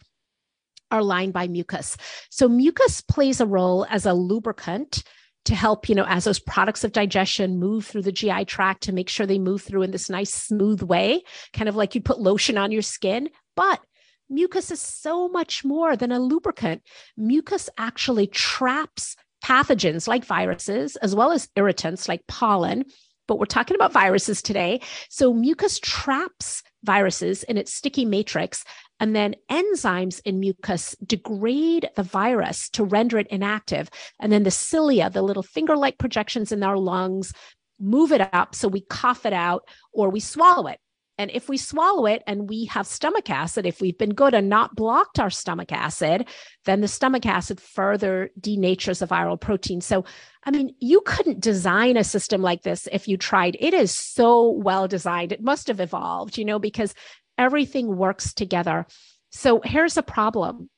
are 0.90 1.02
lined 1.02 1.33
by 1.33 1.49
mucus. 1.49 1.97
So 2.31 2.49
mucus 2.49 3.00
plays 3.00 3.40
a 3.40 3.47
role 3.47 3.87
as 3.90 4.07
a 4.07 4.14
lubricant 4.14 5.02
to 5.47 5.55
help, 5.55 5.88
you 5.88 5.95
know, 5.95 6.07
as 6.09 6.25
those 6.25 6.40
products 6.40 6.85
of 6.85 6.93
digestion 6.93 7.59
move 7.59 7.87
through 7.87 8.02
the 8.02 8.12
GI 8.12 8.45
tract 8.47 8.83
to 8.85 8.93
make 8.93 9.09
sure 9.09 9.26
they 9.26 9.38
move 9.38 9.62
through 9.62 9.83
in 9.83 9.93
this 9.93 10.11
nice 10.11 10.35
smooth 10.35 10.83
way, 10.83 11.23
kind 11.52 11.69
of 11.69 11.76
like 11.76 11.95
you 11.95 12.00
put 12.00 12.21
lotion 12.21 12.59
on 12.59 12.73
your 12.73 12.83
skin. 12.83 13.31
But 13.55 13.81
mucus 14.28 14.71
is 14.71 14.81
so 14.81 15.28
much 15.28 15.64
more 15.64 15.97
than 15.97 16.11
a 16.11 16.19
lubricant. 16.19 16.83
Mucus 17.16 17.71
actually 17.78 18.26
traps 18.26 19.16
pathogens 19.45 20.09
like 20.09 20.25
viruses, 20.25 20.97
as 20.97 21.14
well 21.14 21.31
as 21.31 21.49
irritants 21.55 22.09
like 22.09 22.26
pollen, 22.26 22.85
but 23.28 23.38
we're 23.38 23.47
talking 23.47 23.76
about 23.76 23.93
viruses 23.93 24.43
today. 24.43 24.81
So 25.09 25.33
mucus 25.33 25.78
traps 25.78 26.62
viruses 26.83 27.43
in 27.45 27.57
its 27.57 27.73
sticky 27.73 28.05
matrix, 28.05 28.64
and 29.00 29.15
then 29.15 29.35
enzymes 29.50 30.21
in 30.25 30.41
mucus 30.41 30.97
degrade 31.05 31.88
the 31.97 32.03
virus 32.03 32.69
to 32.71 32.85
render 32.85 33.19
it 33.19 33.26
inactive. 33.29 33.91
And 34.21 34.33
then 34.33 34.43
the 34.43 34.50
cilia, 34.50 35.11
the 35.11 35.23
little 35.23 35.43
finger 35.43 35.76
like 35.76 35.99
projections 35.99 36.53
in 36.53 36.62
our 36.62 36.79
lungs, 36.79 37.33
move 37.79 38.12
it 38.12 38.26
up 38.33 38.55
so 38.55 38.69
we 38.69 38.81
cough 38.81 39.26
it 39.26 39.33
out 39.33 39.69
or 39.93 40.09
we 40.09 40.21
swallow 40.21 40.67
it. 40.67 40.79
And 41.19 41.31
if 41.31 41.49
we 41.49 41.57
swallow 41.57 42.05
it 42.05 42.23
and 42.26 42.49
we 42.49 42.67
have 42.67 42.87
stomach 42.87 43.31
acid, 43.31 43.65
if 43.65 43.81
we've 43.81 43.97
been 43.97 44.12
good 44.12 44.35
and 44.35 44.50
not 44.50 44.76
blocked 44.76 45.19
our 45.19 45.31
stomach 45.31 45.73
acid, 45.73 46.29
then 46.67 46.83
the 46.83 46.88
stomach 46.88 47.25
acid 47.25 47.59
further 47.59 48.31
denatures 48.38 48.99
the 48.99 49.07
viral 49.07 49.41
protein. 49.41 49.81
So, 49.81 50.05
I 50.45 50.50
mean, 50.50 50.75
you 50.79 51.00
couldn't 51.07 51.41
design 51.41 51.97
a 51.97 52.05
system 52.05 52.43
like 52.43 52.62
this 52.62 52.87
if 52.93 53.09
you 53.09 53.17
tried. 53.17 53.57
It 53.61 53.73
is 53.73 53.93
so 53.93 54.50
well 54.50 54.88
designed. 54.88 55.33
It 55.33 55.43
must 55.43 55.69
have 55.69 55.81
evolved, 55.81 56.37
you 56.37 56.45
know, 56.45 56.59
because 56.59 56.93
everything 57.38 57.97
works 57.97 58.33
together. 58.33 58.87
So, 59.31 59.61
here's 59.64 59.97
a 59.97 60.02
problem 60.02 60.71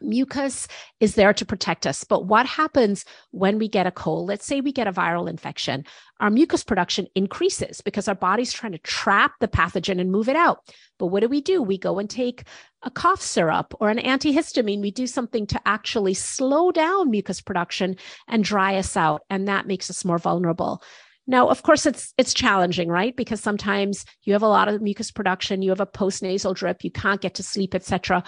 mucus 0.00 0.68
is 1.00 1.14
there 1.14 1.32
to 1.32 1.44
protect 1.44 1.86
us. 1.86 2.04
But 2.04 2.26
what 2.26 2.46
happens 2.46 3.04
when 3.30 3.58
we 3.58 3.68
get 3.68 3.86
a 3.86 3.90
cold? 3.90 4.28
Let's 4.28 4.46
say 4.46 4.60
we 4.60 4.72
get 4.72 4.86
a 4.86 4.92
viral 4.92 5.28
infection. 5.28 5.84
Our 6.20 6.30
mucus 6.30 6.64
production 6.64 7.06
increases 7.14 7.80
because 7.80 8.08
our 8.08 8.14
body's 8.14 8.52
trying 8.52 8.72
to 8.72 8.78
trap 8.78 9.32
the 9.40 9.48
pathogen 9.48 10.00
and 10.00 10.10
move 10.10 10.28
it 10.28 10.36
out. 10.36 10.58
But 10.98 11.06
what 11.06 11.20
do 11.20 11.28
we 11.28 11.40
do? 11.40 11.62
We 11.62 11.78
go 11.78 11.98
and 11.98 12.08
take 12.08 12.44
a 12.82 12.90
cough 12.90 13.20
syrup 13.20 13.74
or 13.80 13.90
an 13.90 13.98
antihistamine. 13.98 14.80
We 14.80 14.90
do 14.90 15.06
something 15.06 15.46
to 15.48 15.60
actually 15.66 16.14
slow 16.14 16.70
down 16.70 17.10
mucus 17.10 17.40
production 17.40 17.96
and 18.28 18.44
dry 18.44 18.76
us 18.76 18.96
out. 18.96 19.22
And 19.28 19.48
that 19.48 19.66
makes 19.66 19.90
us 19.90 20.04
more 20.04 20.18
vulnerable. 20.18 20.82
Now, 21.26 21.48
of 21.48 21.62
course, 21.62 21.86
it's 21.86 22.14
it's 22.18 22.32
challenging, 22.32 22.88
right? 22.88 23.16
Because 23.16 23.40
sometimes 23.40 24.04
you 24.22 24.32
have 24.32 24.42
a 24.42 24.48
lot 24.48 24.68
of 24.68 24.80
mucus 24.80 25.10
production, 25.10 25.62
you 25.62 25.70
have 25.70 25.80
a 25.80 25.86
postnasal 25.86 26.54
drip, 26.54 26.84
you 26.84 26.90
can't 26.90 27.20
get 27.20 27.34
to 27.34 27.42
sleep, 27.42 27.74
etc 27.74 28.22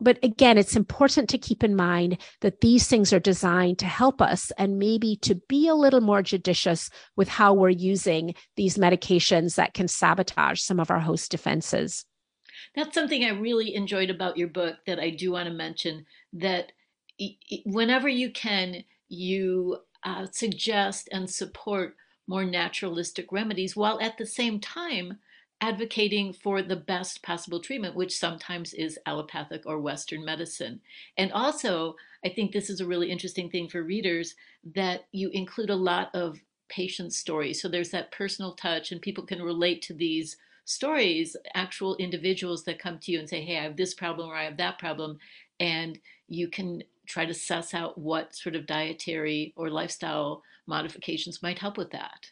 but 0.00 0.18
again, 0.22 0.58
it's 0.58 0.76
important 0.76 1.28
to 1.30 1.38
keep 1.38 1.64
in 1.64 1.74
mind 1.74 2.18
that 2.42 2.60
these 2.60 2.86
things 2.86 3.12
are 3.12 3.20
designed 3.20 3.78
to 3.78 3.86
help 3.86 4.20
us 4.20 4.52
and 4.58 4.78
maybe 4.78 5.16
to 5.22 5.36
be 5.48 5.68
a 5.68 5.74
little 5.74 6.02
more 6.02 6.22
judicious 6.22 6.90
with 7.16 7.28
how 7.28 7.54
we're 7.54 7.70
using 7.70 8.34
these 8.56 8.76
medications 8.76 9.54
that 9.54 9.74
can 9.74 9.88
sabotage 9.88 10.60
some 10.60 10.80
of 10.80 10.90
our 10.90 11.00
host 11.00 11.30
defenses. 11.30 12.04
That's 12.74 12.94
something 12.94 13.24
I 13.24 13.30
really 13.30 13.74
enjoyed 13.74 14.10
about 14.10 14.36
your 14.36 14.48
book 14.48 14.76
that 14.86 14.98
I 14.98 15.10
do 15.10 15.32
want 15.32 15.48
to 15.48 15.54
mention 15.54 16.04
that 16.34 16.72
whenever 17.64 18.08
you 18.08 18.30
can, 18.30 18.84
you 19.08 19.78
uh, 20.04 20.26
suggest 20.30 21.08
and 21.10 21.30
support 21.30 21.96
more 22.26 22.44
naturalistic 22.44 23.30
remedies 23.32 23.76
while 23.76 24.00
at 24.00 24.18
the 24.18 24.26
same 24.26 24.60
time 24.60 25.18
advocating 25.60 26.32
for 26.32 26.60
the 26.60 26.76
best 26.76 27.22
possible 27.22 27.60
treatment, 27.60 27.94
which 27.94 28.16
sometimes 28.16 28.74
is 28.74 28.98
allopathic 29.06 29.62
or 29.64 29.80
Western 29.80 30.24
medicine. 30.24 30.80
And 31.16 31.32
also, 31.32 31.96
I 32.24 32.28
think 32.28 32.52
this 32.52 32.68
is 32.68 32.80
a 32.80 32.86
really 32.86 33.10
interesting 33.10 33.48
thing 33.48 33.68
for 33.68 33.82
readers 33.82 34.34
that 34.74 35.06
you 35.12 35.30
include 35.30 35.70
a 35.70 35.76
lot 35.76 36.14
of 36.14 36.40
patient 36.68 37.14
stories. 37.14 37.62
So 37.62 37.68
there's 37.68 37.90
that 37.90 38.12
personal 38.12 38.52
touch, 38.52 38.92
and 38.92 39.00
people 39.00 39.24
can 39.24 39.40
relate 39.40 39.80
to 39.82 39.94
these 39.94 40.36
stories, 40.66 41.36
actual 41.54 41.96
individuals 41.96 42.64
that 42.64 42.78
come 42.78 42.98
to 42.98 43.12
you 43.12 43.18
and 43.18 43.28
say, 43.28 43.40
Hey, 43.40 43.58
I 43.58 43.62
have 43.62 43.76
this 43.76 43.94
problem 43.94 44.28
or 44.28 44.34
I 44.34 44.44
have 44.44 44.56
that 44.58 44.78
problem. 44.78 45.18
And 45.60 45.98
you 46.28 46.48
can 46.48 46.82
try 47.06 47.24
to 47.24 47.34
suss 47.34 47.74
out 47.74 47.98
what 47.98 48.34
sort 48.34 48.56
of 48.56 48.66
dietary 48.66 49.52
or 49.56 49.70
lifestyle 49.70 50.42
modifications 50.66 51.42
might 51.42 51.58
help 51.58 51.78
with 51.78 51.90
that. 51.92 52.26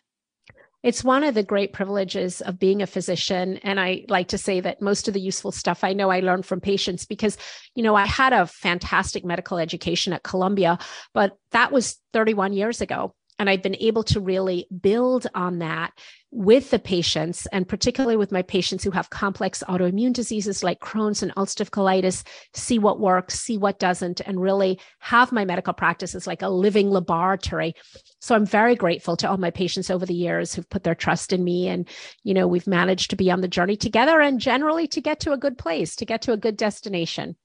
It's 0.82 1.02
one 1.02 1.24
of 1.24 1.34
the 1.34 1.42
great 1.42 1.72
privileges 1.72 2.42
of 2.42 2.58
being 2.58 2.82
a 2.82 2.86
physician 2.86 3.56
and 3.62 3.80
i 3.80 4.04
like 4.08 4.28
to 4.28 4.36
say 4.36 4.60
that 4.60 4.82
most 4.82 5.08
of 5.08 5.14
the 5.14 5.20
useful 5.20 5.50
stuff 5.50 5.82
i 5.82 5.94
know 5.94 6.10
i 6.10 6.20
learned 6.20 6.44
from 6.44 6.60
patients 6.60 7.06
because 7.06 7.38
you 7.74 7.82
know 7.82 7.94
i 7.94 8.04
had 8.04 8.34
a 8.34 8.46
fantastic 8.46 9.24
medical 9.24 9.56
education 9.56 10.12
at 10.12 10.22
columbia 10.22 10.78
but 11.14 11.38
that 11.52 11.72
was 11.72 11.98
31 12.12 12.52
years 12.52 12.82
ago 12.82 13.14
and 13.38 13.50
I've 13.50 13.62
been 13.62 13.76
able 13.80 14.04
to 14.04 14.20
really 14.20 14.66
build 14.80 15.26
on 15.34 15.58
that 15.58 15.92
with 16.30 16.70
the 16.70 16.78
patients, 16.80 17.46
and 17.52 17.68
particularly 17.68 18.16
with 18.16 18.32
my 18.32 18.42
patients 18.42 18.82
who 18.82 18.90
have 18.90 19.10
complex 19.10 19.62
autoimmune 19.68 20.12
diseases 20.12 20.64
like 20.64 20.80
Crohn's 20.80 21.22
and 21.22 21.32
ulcerative 21.36 21.70
colitis, 21.70 22.24
see 22.54 22.78
what 22.78 22.98
works, 22.98 23.38
see 23.38 23.56
what 23.56 23.78
doesn't, 23.78 24.20
and 24.20 24.40
really 24.40 24.80
have 24.98 25.30
my 25.30 25.44
medical 25.44 25.72
practice 25.72 26.12
as 26.14 26.26
like 26.26 26.42
a 26.42 26.48
living 26.48 26.90
laboratory. 26.90 27.74
So 28.20 28.34
I'm 28.34 28.46
very 28.46 28.74
grateful 28.74 29.16
to 29.18 29.30
all 29.30 29.36
my 29.36 29.50
patients 29.50 29.90
over 29.90 30.04
the 30.04 30.14
years 30.14 30.52
who've 30.54 30.68
put 30.68 30.82
their 30.82 30.96
trust 30.96 31.32
in 31.32 31.44
me. 31.44 31.68
And, 31.68 31.88
you 32.24 32.34
know, 32.34 32.48
we've 32.48 32.66
managed 32.66 33.10
to 33.10 33.16
be 33.16 33.30
on 33.30 33.40
the 33.40 33.48
journey 33.48 33.76
together 33.76 34.20
and 34.20 34.40
generally 34.40 34.88
to 34.88 35.00
get 35.00 35.20
to 35.20 35.32
a 35.32 35.38
good 35.38 35.56
place, 35.56 35.94
to 35.96 36.04
get 36.04 36.22
to 36.22 36.32
a 36.32 36.36
good 36.36 36.56
destination. 36.56 37.36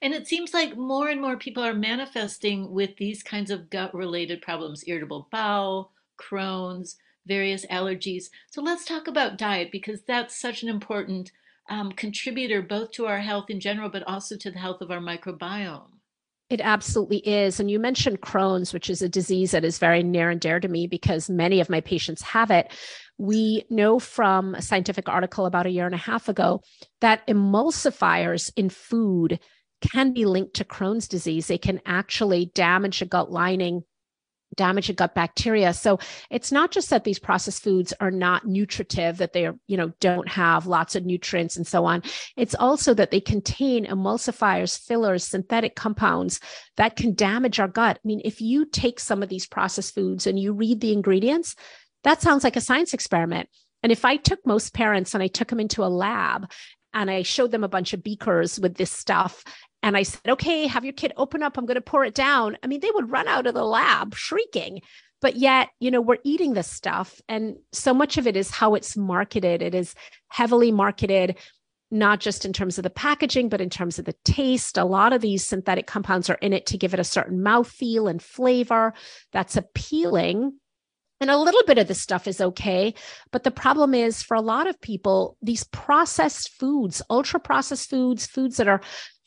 And 0.00 0.12
it 0.14 0.26
seems 0.26 0.54
like 0.54 0.76
more 0.76 1.08
and 1.08 1.20
more 1.20 1.36
people 1.36 1.64
are 1.64 1.74
manifesting 1.74 2.70
with 2.70 2.96
these 2.96 3.22
kinds 3.22 3.50
of 3.50 3.70
gut 3.70 3.94
related 3.94 4.42
problems 4.42 4.84
irritable 4.86 5.28
bowel, 5.30 5.92
Crohn's, 6.18 6.96
various 7.26 7.64
allergies. 7.66 8.24
So 8.50 8.62
let's 8.62 8.84
talk 8.84 9.06
about 9.06 9.38
diet 9.38 9.70
because 9.70 10.02
that's 10.02 10.40
such 10.40 10.62
an 10.62 10.68
important 10.68 11.30
um, 11.70 11.92
contributor 11.92 12.62
both 12.62 12.90
to 12.92 13.06
our 13.06 13.20
health 13.20 13.48
in 13.48 13.60
general, 13.60 13.88
but 13.88 14.02
also 14.06 14.36
to 14.36 14.50
the 14.50 14.58
health 14.58 14.80
of 14.80 14.90
our 14.90 15.00
microbiome. 15.00 15.90
It 16.50 16.60
absolutely 16.60 17.18
is. 17.18 17.60
And 17.60 17.70
you 17.70 17.78
mentioned 17.78 18.20
Crohn's, 18.20 18.74
which 18.74 18.90
is 18.90 19.00
a 19.00 19.08
disease 19.08 19.52
that 19.52 19.64
is 19.64 19.78
very 19.78 20.02
near 20.02 20.28
and 20.28 20.38
dear 20.40 20.60
to 20.60 20.68
me 20.68 20.86
because 20.86 21.30
many 21.30 21.60
of 21.60 21.70
my 21.70 21.80
patients 21.80 22.20
have 22.20 22.50
it. 22.50 22.70
We 23.16 23.64
know 23.70 23.98
from 23.98 24.54
a 24.54 24.60
scientific 24.60 25.08
article 25.08 25.46
about 25.46 25.64
a 25.64 25.70
year 25.70 25.86
and 25.86 25.94
a 25.94 25.98
half 25.98 26.28
ago 26.28 26.60
that 27.00 27.26
emulsifiers 27.26 28.52
in 28.54 28.68
food 28.68 29.38
can 29.82 30.12
be 30.12 30.24
linked 30.24 30.54
to 30.54 30.64
Crohn's 30.64 31.08
disease. 31.08 31.46
They 31.46 31.58
can 31.58 31.80
actually 31.84 32.46
damage 32.54 33.00
the 33.00 33.06
gut 33.06 33.30
lining 33.30 33.84
damage 34.56 34.90
a 34.90 34.92
gut 34.92 35.14
bacteria. 35.14 35.72
So 35.72 35.98
it's 36.30 36.52
not 36.52 36.70
just 36.70 36.90
that 36.90 37.04
these 37.04 37.18
processed 37.18 37.62
foods 37.62 37.92
are 38.00 38.10
not 38.10 38.46
nutritive, 38.46 39.18
that 39.18 39.32
they 39.32 39.46
are, 39.46 39.56
you 39.66 39.76
know, 39.76 39.92
don't 40.00 40.28
have 40.28 40.66
lots 40.66 40.94
of 40.94 41.04
nutrients 41.04 41.56
and 41.56 41.66
so 41.66 41.84
on. 41.84 42.02
It's 42.36 42.54
also 42.54 42.94
that 42.94 43.10
they 43.10 43.20
contain 43.20 43.86
emulsifiers, 43.86 44.78
fillers, 44.78 45.24
synthetic 45.24 45.74
compounds 45.74 46.40
that 46.76 46.96
can 46.96 47.14
damage 47.14 47.60
our 47.60 47.68
gut. 47.68 47.96
I 47.96 48.06
mean, 48.06 48.20
if 48.24 48.40
you 48.40 48.66
take 48.66 49.00
some 49.00 49.22
of 49.22 49.28
these 49.28 49.46
processed 49.46 49.94
foods 49.94 50.26
and 50.26 50.38
you 50.38 50.52
read 50.52 50.80
the 50.80 50.92
ingredients, 50.92 51.54
that 52.04 52.20
sounds 52.20 52.44
like 52.44 52.56
a 52.56 52.60
science 52.60 52.94
experiment. 52.94 53.48
And 53.82 53.90
if 53.90 54.04
I 54.04 54.16
took 54.16 54.44
most 54.46 54.74
parents 54.74 55.14
and 55.14 55.22
I 55.22 55.28
took 55.28 55.48
them 55.48 55.60
into 55.60 55.84
a 55.84 55.86
lab 55.86 56.50
and 56.94 57.10
I 57.10 57.22
showed 57.22 57.50
them 57.50 57.64
a 57.64 57.68
bunch 57.68 57.92
of 57.92 58.02
beakers 58.02 58.60
with 58.60 58.74
this 58.74 58.90
stuff 58.90 59.44
and 59.82 59.96
I 59.96 60.04
said, 60.04 60.20
okay, 60.28 60.66
have 60.66 60.84
your 60.84 60.92
kid 60.92 61.12
open 61.16 61.42
up. 61.42 61.58
I'm 61.58 61.66
going 61.66 61.74
to 61.74 61.80
pour 61.80 62.04
it 62.04 62.14
down. 62.14 62.56
I 62.62 62.66
mean, 62.66 62.80
they 62.80 62.90
would 62.90 63.10
run 63.10 63.28
out 63.28 63.46
of 63.46 63.54
the 63.54 63.64
lab 63.64 64.14
shrieking. 64.14 64.80
But 65.20 65.36
yet, 65.36 65.70
you 65.80 65.90
know, 65.90 66.00
we're 66.00 66.18
eating 66.24 66.54
this 66.54 66.70
stuff. 66.70 67.20
And 67.28 67.56
so 67.72 67.94
much 67.94 68.18
of 68.18 68.26
it 68.26 68.36
is 68.36 68.50
how 68.50 68.74
it's 68.74 68.96
marketed. 68.96 69.62
It 69.62 69.74
is 69.74 69.94
heavily 70.28 70.72
marketed, 70.72 71.36
not 71.90 72.20
just 72.20 72.44
in 72.44 72.52
terms 72.52 72.78
of 72.78 72.84
the 72.84 72.90
packaging, 72.90 73.48
but 73.48 73.60
in 73.60 73.70
terms 73.70 73.98
of 73.98 74.04
the 74.04 74.16
taste. 74.24 74.78
A 74.78 74.84
lot 74.84 75.12
of 75.12 75.20
these 75.20 75.46
synthetic 75.46 75.86
compounds 75.86 76.28
are 76.28 76.38
in 76.40 76.52
it 76.52 76.66
to 76.66 76.78
give 76.78 76.94
it 76.94 77.00
a 77.00 77.04
certain 77.04 77.38
mouthfeel 77.38 78.10
and 78.10 78.22
flavor 78.22 78.94
that's 79.32 79.56
appealing 79.56 80.54
and 81.22 81.30
a 81.30 81.38
little 81.38 81.62
bit 81.68 81.78
of 81.78 81.86
this 81.86 82.00
stuff 82.00 82.26
is 82.26 82.40
okay. 82.40 82.94
But 83.30 83.44
the 83.44 83.52
problem 83.52 83.94
is 83.94 84.24
for 84.24 84.34
a 84.34 84.40
lot 84.40 84.66
of 84.66 84.80
people, 84.80 85.36
these 85.40 85.62
processed 85.62 86.50
foods, 86.58 87.00
ultra 87.08 87.38
processed 87.38 87.88
foods, 87.88 88.26
foods 88.26 88.56
that 88.56 88.66
are 88.66 88.80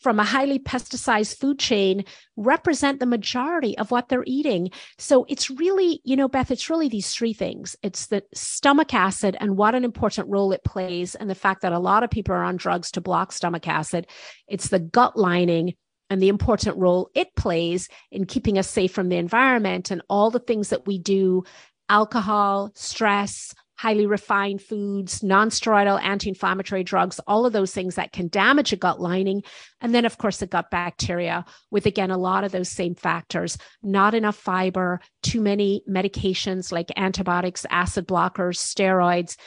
from 0.05 0.19
a 0.19 0.24
highly 0.24 0.59
pesticized 0.59 1.39
food 1.39 1.57
chain 1.57 2.05
represent 2.35 3.00
the 3.00 3.07
majority 3.07 3.75
of 3.79 3.89
what 3.89 4.07
they're 4.07 4.24
eating. 4.27 4.69
So 5.00 5.25
it's 5.27 5.50
really, 5.50 6.00
you 6.03 6.15
know, 6.15 6.27
Beth, 6.27 6.51
it's 6.51 6.69
really 6.69 6.89
these 6.89 7.12
three 7.12 7.33
things 7.33 7.75
it's 7.81 8.05
the 8.05 8.21
stomach 8.31 8.93
acid 8.93 9.35
and 9.39 9.57
what 9.57 9.74
an 9.74 9.83
important 9.83 10.29
role 10.29 10.51
it 10.51 10.63
plays, 10.63 11.15
and 11.15 11.27
the 11.27 11.33
fact 11.33 11.63
that 11.63 11.74
a 11.74 11.79
lot 11.79 12.03
of 12.03 12.12
people 12.12 12.35
are 12.35 12.43
on 12.43 12.55
drugs 12.55 12.91
to 12.91 13.01
block 13.01 13.31
stomach 13.31 13.67
acid. 13.67 14.05
It's 14.47 14.67
the 14.67 14.77
gut 14.77 15.17
lining 15.17 15.74
and 16.12 16.21
the 16.21 16.29
important 16.29 16.77
role 16.77 17.09
it 17.15 17.35
plays 17.35 17.89
in 18.12 18.25
keeping 18.25 18.59
us 18.59 18.69
safe 18.69 18.91
from 18.91 19.09
the 19.09 19.17
environment 19.17 19.89
and 19.89 20.03
all 20.07 20.29
the 20.29 20.38
things 20.38 20.69
that 20.69 20.85
we 20.85 21.00
do 21.00 21.45
alcohol, 21.89 22.71
stress, 22.75 23.55
highly 23.86 24.08
refined 24.08 24.63
foods, 24.63 25.22
non-steroidal 25.22 26.01
anti-inflammatory 26.01 26.84
drugs, 26.84 27.20
all 27.27 27.46
of 27.46 27.54
those 27.54 27.72
things 27.72 27.94
that 27.94 28.12
can 28.12 28.27
damage 28.30 28.74
a 28.74 28.75
gut 28.75 29.00
lining. 29.00 29.44
And 29.80 29.94
then, 29.94 30.06
of 30.06 30.18
course, 30.18 30.38
the 30.38 30.48
gut 30.48 30.72
bacteria 30.72 31.46
with, 31.70 31.86
again, 31.86 32.10
a 32.10 32.18
lot 32.18 32.44
of 32.44 32.51
those 32.51 32.68
same 32.68 32.96
factors, 32.96 33.60
not 33.84 34.15
enough 34.15 34.38
fiber, 34.38 35.01
too 35.22 35.39
many 35.39 35.84
medications 35.88 36.72
like 36.72 36.89
antibiotics, 36.98 37.63
acid 37.70 38.08
blockers, 38.08 38.58
steroids, 38.58 39.38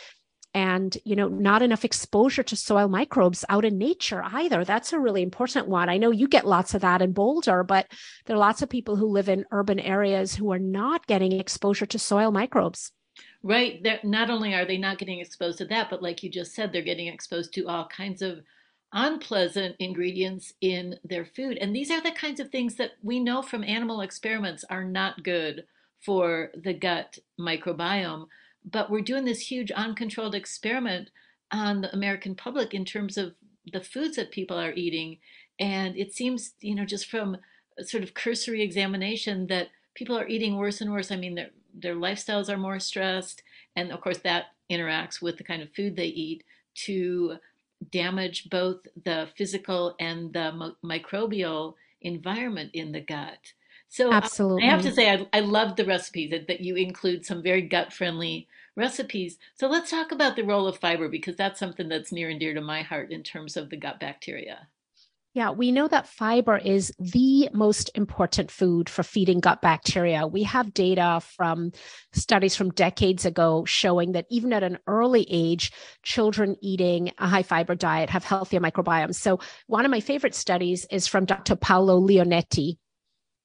and 0.54 0.96
you 1.04 1.14
know 1.14 1.28
not 1.28 1.60
enough 1.60 1.84
exposure 1.84 2.42
to 2.42 2.56
soil 2.56 2.88
microbes 2.88 3.44
out 3.48 3.64
in 3.64 3.76
nature 3.76 4.22
either. 4.24 4.64
That's 4.64 4.94
a 4.94 4.98
really 4.98 5.22
important 5.22 5.68
one. 5.68 5.90
I 5.90 5.98
know 5.98 6.10
you 6.10 6.26
get 6.26 6.46
lots 6.46 6.74
of 6.74 6.80
that 6.80 7.02
in 7.02 7.12
boulder 7.12 7.62
but 7.62 7.86
there 8.24 8.34
are 8.34 8.38
lots 8.38 8.62
of 8.62 8.70
people 8.70 8.96
who 8.96 9.08
live 9.08 9.28
in 9.28 9.44
urban 9.50 9.78
areas 9.78 10.34
who 10.34 10.50
are 10.50 10.58
not 10.58 11.06
getting 11.06 11.32
exposure 11.32 11.84
to 11.86 11.98
soil 11.98 12.32
microbes 12.32 12.92
Right. 13.42 13.82
They're, 13.82 14.00
not 14.02 14.30
only 14.30 14.54
are 14.54 14.64
they 14.64 14.78
not 14.78 14.98
getting 14.98 15.20
exposed 15.20 15.58
to 15.58 15.64
that, 15.66 15.90
but 15.90 16.02
like 16.02 16.22
you 16.22 16.30
just 16.30 16.54
said, 16.54 16.72
they're 16.72 16.82
getting 16.82 17.06
exposed 17.06 17.54
to 17.54 17.68
all 17.68 17.86
kinds 17.86 18.20
of 18.20 18.40
unpleasant 18.92 19.76
ingredients 19.78 20.54
in 20.60 20.96
their 21.04 21.24
food. 21.24 21.56
And 21.58 21.74
these 21.74 21.90
are 21.90 22.00
the 22.00 22.10
kinds 22.10 22.40
of 22.40 22.50
things 22.50 22.76
that 22.76 22.92
we 23.02 23.20
know 23.20 23.42
from 23.42 23.62
animal 23.62 24.00
experiments 24.00 24.64
are 24.68 24.84
not 24.84 25.22
good 25.22 25.64
for 26.04 26.50
the 26.54 26.74
gut 26.74 27.18
microbiome. 27.38 28.26
But 28.64 28.90
we're 28.90 29.02
doing 29.02 29.24
this 29.24 29.50
huge 29.50 29.70
uncontrolled 29.70 30.34
experiment 30.34 31.10
on 31.52 31.82
the 31.82 31.92
American 31.92 32.34
public 32.34 32.74
in 32.74 32.84
terms 32.84 33.16
of 33.16 33.34
the 33.72 33.80
foods 33.80 34.16
that 34.16 34.30
people 34.30 34.58
are 34.58 34.72
eating. 34.72 35.18
And 35.60 35.96
it 35.96 36.12
seems, 36.12 36.54
you 36.60 36.74
know, 36.74 36.84
just 36.84 37.06
from 37.06 37.36
sort 37.80 38.02
of 38.02 38.14
cursory 38.14 38.62
examination 38.62 39.46
that 39.46 39.68
people 39.94 40.18
are 40.18 40.26
eating 40.26 40.56
worse 40.56 40.80
and 40.80 40.90
worse. 40.90 41.10
I 41.10 41.16
mean, 41.16 41.34
their 41.34 41.50
their 41.80 41.94
lifestyles 41.94 42.48
are 42.48 42.58
more 42.58 42.80
stressed, 42.80 43.42
and 43.76 43.92
of 43.92 44.00
course 44.00 44.18
that 44.18 44.46
interacts 44.70 45.22
with 45.22 45.38
the 45.38 45.44
kind 45.44 45.62
of 45.62 45.72
food 45.72 45.96
they 45.96 46.06
eat 46.06 46.44
to 46.74 47.36
damage 47.90 48.50
both 48.50 48.78
the 49.04 49.28
physical 49.36 49.94
and 50.00 50.32
the 50.32 50.74
microbial 50.84 51.74
environment 52.00 52.70
in 52.74 52.92
the 52.92 53.00
gut. 53.00 53.52
So 53.88 54.12
Absolutely. 54.12 54.64
I 54.64 54.70
have 54.70 54.82
to 54.82 54.92
say, 54.92 55.10
I, 55.10 55.26
I 55.32 55.40
love 55.40 55.76
the 55.76 55.84
recipes 55.84 56.30
that, 56.30 56.46
that 56.48 56.60
you 56.60 56.76
include 56.76 57.24
some 57.24 57.42
very 57.42 57.62
gut 57.62 57.92
friendly 57.92 58.48
recipes. 58.76 59.38
So 59.54 59.66
let's 59.68 59.90
talk 59.90 60.12
about 60.12 60.36
the 60.36 60.42
role 60.42 60.66
of 60.66 60.78
fiber 60.78 61.08
because 61.08 61.36
that's 61.36 61.58
something 61.58 61.88
that's 61.88 62.12
near 62.12 62.28
and 62.28 62.38
dear 62.38 62.54
to 62.54 62.60
my 62.60 62.82
heart 62.82 63.10
in 63.10 63.22
terms 63.22 63.56
of 63.56 63.70
the 63.70 63.76
gut 63.76 63.98
bacteria. 63.98 64.68
Yeah, 65.34 65.50
we 65.50 65.72
know 65.72 65.86
that 65.88 66.08
fiber 66.08 66.56
is 66.56 66.92
the 66.98 67.50
most 67.52 67.90
important 67.94 68.50
food 68.50 68.88
for 68.88 69.02
feeding 69.02 69.40
gut 69.40 69.60
bacteria. 69.60 70.26
We 70.26 70.42
have 70.44 70.72
data 70.72 71.20
from 71.36 71.72
studies 72.12 72.56
from 72.56 72.70
decades 72.70 73.26
ago 73.26 73.64
showing 73.66 74.12
that 74.12 74.24
even 74.30 74.52
at 74.52 74.62
an 74.62 74.78
early 74.86 75.26
age, 75.30 75.70
children 76.02 76.56
eating 76.62 77.12
a 77.18 77.28
high 77.28 77.42
fiber 77.42 77.74
diet 77.74 78.10
have 78.10 78.24
healthier 78.24 78.60
microbiomes. 78.60 79.16
So, 79.16 79.38
one 79.66 79.84
of 79.84 79.90
my 79.90 80.00
favorite 80.00 80.34
studies 80.34 80.86
is 80.90 81.06
from 81.06 81.26
Dr. 81.26 81.56
Paolo 81.56 82.00
Lionetti, 82.00 82.78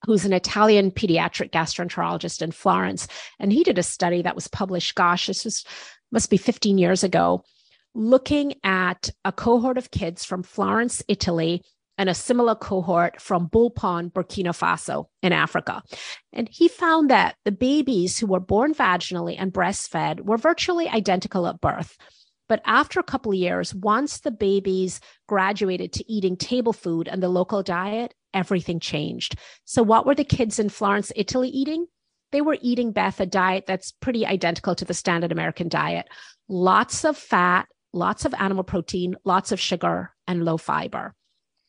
who's 0.06 0.25
an 0.25 0.34
Italian 0.34 0.90
pediatric 0.90 1.52
gastroenterologist 1.52 2.42
in 2.42 2.52
Florence. 2.52 3.08
And 3.40 3.52
he 3.52 3.63
did 3.63 3.78
a 3.78 3.84
study 3.84 4.22
that 4.22 4.36
was 4.36 4.48
published, 4.48 4.96
gosh, 4.96 5.28
this 5.28 5.44
was 5.44 5.66
must 6.13 6.30
be 6.30 6.38
15 6.38 6.78
years 6.78 7.04
ago, 7.04 7.44
looking 7.96 8.56
at 8.64 9.10
a 9.24 9.32
cohort 9.32 9.78
of 9.78 9.92
kids 9.92 10.26
from 10.26 10.44
Florence, 10.44 11.04
Italy, 11.08 11.64
and 11.98 12.10
a 12.10 12.16
similar 12.16 12.56
cohort 12.56 13.22
from 13.22 13.48
Boulpon, 13.48 14.12
Burkina 14.12 14.50
Faso 14.50 15.06
in 15.22 15.32
Africa. 15.32 15.84
And 16.32 16.50
he 16.50 16.68
found 16.68 17.10
that 17.12 17.36
the 17.46 17.52
babies 17.52 18.18
who 18.18 18.28
were 18.28 18.40
born 18.40 18.74
vaginally 18.74 19.36
and 19.38 19.54
breastfed 19.54 20.22
were 20.22 20.38
virtually 20.38 20.90
identical 20.90 21.48
at 21.48 21.62
birth. 21.62 21.96
But 22.50 22.62
after 22.66 23.00
a 23.00 23.04
couple 23.04 23.32
of 23.32 23.38
years, 23.38 23.74
once 23.76 24.20
the 24.20 24.32
babies 24.32 25.00
graduated 25.28 25.94
to 25.94 26.12
eating 26.12 26.36
table 26.36 26.74
food 26.74 27.08
and 27.08 27.22
the 27.22 27.30
local 27.30 27.64
diet, 27.64 28.14
everything 28.34 28.80
changed. 28.80 29.36
So, 29.66 29.82
what 29.82 30.06
were 30.06 30.16
the 30.16 30.26
kids 30.26 30.60
in 30.60 30.70
Florence, 30.70 31.12
Italy 31.16 31.50
eating? 31.50 31.86
They 32.32 32.42
were 32.42 32.58
eating, 32.62 32.92
Beth, 32.92 33.20
a 33.20 33.28
diet 33.28 33.66
that's 33.68 33.92
pretty 33.92 34.26
identical 34.26 34.76
to 34.76 34.86
the 34.86 34.94
standard 34.94 35.32
American 35.32 35.70
diet 35.70 36.08
lots 36.50 37.04
of 37.06 37.18
fat, 37.18 37.68
lots 37.94 38.26
of 38.26 38.34
animal 38.34 38.64
protein, 38.64 39.16
lots 39.24 39.52
of 39.52 39.60
sugar, 39.60 40.12
and 40.28 40.44
low 40.44 40.58
fiber. 40.58 41.14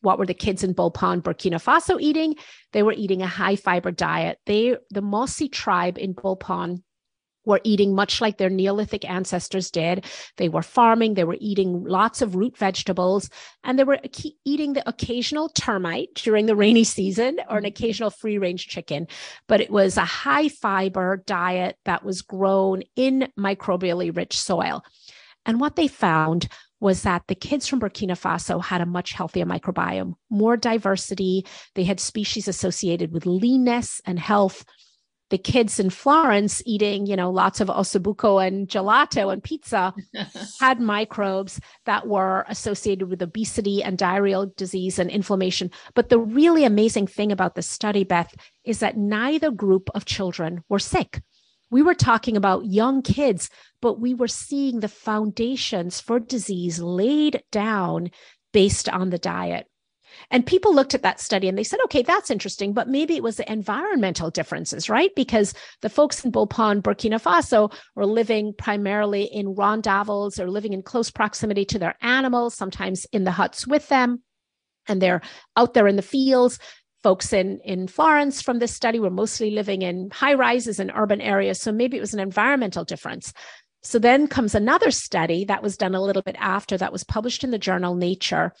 What 0.01 0.19
were 0.19 0.25
the 0.25 0.33
kids 0.33 0.63
in 0.63 0.73
Boulpon, 0.73 1.21
Burkina 1.21 1.61
Faso 1.61 1.99
eating? 1.99 2.35
They 2.73 2.83
were 2.83 2.93
eating 2.93 3.21
a 3.21 3.27
high 3.27 3.55
fiber 3.55 3.91
diet. 3.91 4.39
They, 4.45 4.77
the 4.91 5.01
Mossi 5.01 5.49
tribe 5.49 5.97
in 5.97 6.13
Boulpon, 6.13 6.83
were 7.45 7.61
eating 7.63 7.95
much 7.95 8.21
like 8.21 8.37
their 8.37 8.49
Neolithic 8.49 9.07
ancestors 9.07 9.71
did. 9.71 10.05
They 10.37 10.49
were 10.49 10.61
farming, 10.61 11.13
they 11.13 11.23
were 11.23 11.37
eating 11.39 11.83
lots 11.83 12.21
of 12.21 12.35
root 12.35 12.57
vegetables, 12.57 13.29
and 13.63 13.77
they 13.77 13.83
were 13.83 13.99
eating 14.43 14.73
the 14.73 14.87
occasional 14.87 15.49
termite 15.49 16.09
during 16.15 16.45
the 16.45 16.55
rainy 16.55 16.83
season 16.83 17.39
or 17.49 17.57
an 17.57 17.63
mm-hmm. 17.63 17.67
occasional 17.67 18.09
free 18.09 18.37
range 18.37 18.67
chicken. 18.67 19.07
But 19.47 19.61
it 19.61 19.69
was 19.69 19.97
a 19.97 20.05
high 20.05 20.49
fiber 20.49 21.23
diet 21.25 21.77
that 21.85 22.03
was 22.03 22.21
grown 22.21 22.83
in 22.95 23.29
microbially 23.37 24.15
rich 24.15 24.37
soil. 24.37 24.83
And 25.45 25.59
what 25.59 25.75
they 25.75 25.87
found 25.87 26.47
was 26.79 27.03
that 27.03 27.23
the 27.27 27.35
kids 27.35 27.67
from 27.67 27.79
Burkina 27.79 28.19
Faso 28.19 28.63
had 28.63 28.81
a 28.81 28.85
much 28.85 29.13
healthier 29.13 29.45
microbiome, 29.45 30.15
more 30.29 30.57
diversity. 30.57 31.45
They 31.73 31.83
had 31.83 31.99
species 31.99 32.47
associated 32.47 33.11
with 33.11 33.25
leanness 33.25 34.01
and 34.05 34.19
health 34.19 34.65
the 35.29 35.37
kids 35.37 35.79
in 35.79 35.89
Florence 35.89 36.61
eating, 36.65 37.07
you 37.07 37.15
know, 37.15 37.31
lots 37.31 37.59
of 37.59 37.67
ossobuco 37.67 38.45
and 38.45 38.67
gelato 38.67 39.33
and 39.33 39.43
pizza 39.43 39.93
had 40.59 40.79
microbes 40.79 41.59
that 41.85 42.07
were 42.07 42.45
associated 42.47 43.09
with 43.09 43.21
obesity 43.21 43.81
and 43.81 43.97
diarrheal 43.97 44.55
disease 44.55 44.99
and 44.99 45.09
inflammation. 45.09 45.71
But 45.95 46.09
the 46.09 46.19
really 46.19 46.63
amazing 46.63 47.07
thing 47.07 47.31
about 47.31 47.55
the 47.55 47.63
study, 47.63 48.03
Beth, 48.03 48.35
is 48.63 48.79
that 48.79 48.97
neither 48.97 49.49
group 49.49 49.89
of 49.95 50.05
children 50.05 50.63
were 50.69 50.79
sick. 50.79 51.21
We 51.71 51.81
were 51.81 51.95
talking 51.95 52.37
about 52.37 52.65
young 52.65 53.01
kids, 53.01 53.49
but 53.81 53.99
we 53.99 54.13
were 54.13 54.27
seeing 54.27 54.79
the 54.79 54.87
foundations 54.87 55.99
for 55.99 56.19
disease 56.19 56.79
laid 56.79 57.43
down 57.51 58.11
based 58.53 58.87
on 58.89 59.09
the 59.09 59.17
diet. 59.17 59.67
And 60.31 60.45
people 60.45 60.73
looked 60.73 60.93
at 60.93 61.01
that 61.01 61.19
study 61.19 61.47
and 61.47 61.57
they 61.57 61.63
said, 61.63 61.79
okay, 61.85 62.01
that's 62.01 62.31
interesting, 62.31 62.73
but 62.73 62.87
maybe 62.87 63.15
it 63.15 63.23
was 63.23 63.37
the 63.37 63.51
environmental 63.51 64.29
differences, 64.29 64.89
right? 64.89 65.11
Because 65.15 65.53
the 65.81 65.89
folks 65.89 66.23
in 66.23 66.31
Pond, 66.31 66.83
Burkina 66.83 67.21
Faso 67.21 67.73
were 67.95 68.05
living 68.05 68.53
primarily 68.57 69.23
in 69.23 69.55
rondavels 69.55 70.39
or 70.39 70.49
living 70.49 70.73
in 70.73 70.83
close 70.83 71.11
proximity 71.11 71.65
to 71.65 71.79
their 71.79 71.95
animals, 72.01 72.55
sometimes 72.55 73.05
in 73.11 73.23
the 73.23 73.31
huts 73.31 73.67
with 73.67 73.87
them. 73.89 74.21
And 74.87 75.01
they're 75.01 75.21
out 75.57 75.73
there 75.73 75.87
in 75.87 75.95
the 75.95 76.01
fields. 76.01 76.59
Folks 77.05 77.33
in, 77.33 77.59
in 77.59 77.87
Florence 77.87 78.41
from 78.41 78.57
this 78.57 78.73
study 78.73 78.99
were 78.99 79.11
mostly 79.11 79.51
living 79.51 79.83
in 79.83 80.09
high 80.09 80.33
rises 80.33 80.79
in 80.79 80.89
urban 80.89 81.21
areas. 81.21 81.61
So 81.61 81.71
maybe 81.71 81.97
it 81.97 82.01
was 82.01 82.15
an 82.15 82.19
environmental 82.19 82.83
difference. 82.83 83.31
So 83.83 83.99
then 83.99 84.25
comes 84.25 84.55
another 84.55 84.89
study 84.89 85.45
that 85.45 85.61
was 85.61 85.77
done 85.77 85.93
a 85.93 86.01
little 86.01 86.23
bit 86.23 86.35
after 86.39 86.79
that 86.79 86.91
was 86.91 87.03
published 87.03 87.43
in 87.43 87.51
the 87.51 87.59
journal 87.59 87.93
Nature, 87.93 88.53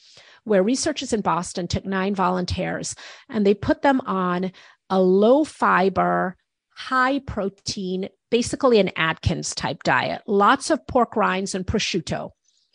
where 0.43 0.61
researchers 0.61 1.11
in 1.11 1.21
Boston 1.21 1.67
took 1.67 1.85
nine 1.85 2.13
volunteers 2.13 2.93
and 3.29 3.47
they 3.47 3.55
put 3.55 3.81
them 3.81 3.99
on 4.01 4.51
a 4.91 5.01
low 5.01 5.43
fiber, 5.43 6.35
high 6.69 7.17
protein, 7.17 8.09
basically 8.29 8.77
an 8.77 8.91
Atkins 8.95 9.55
type 9.55 9.81
diet, 9.81 10.21
lots 10.27 10.69
of 10.69 10.85
pork 10.85 11.15
rinds 11.15 11.55
and 11.55 11.65
prosciutto. 11.65 12.29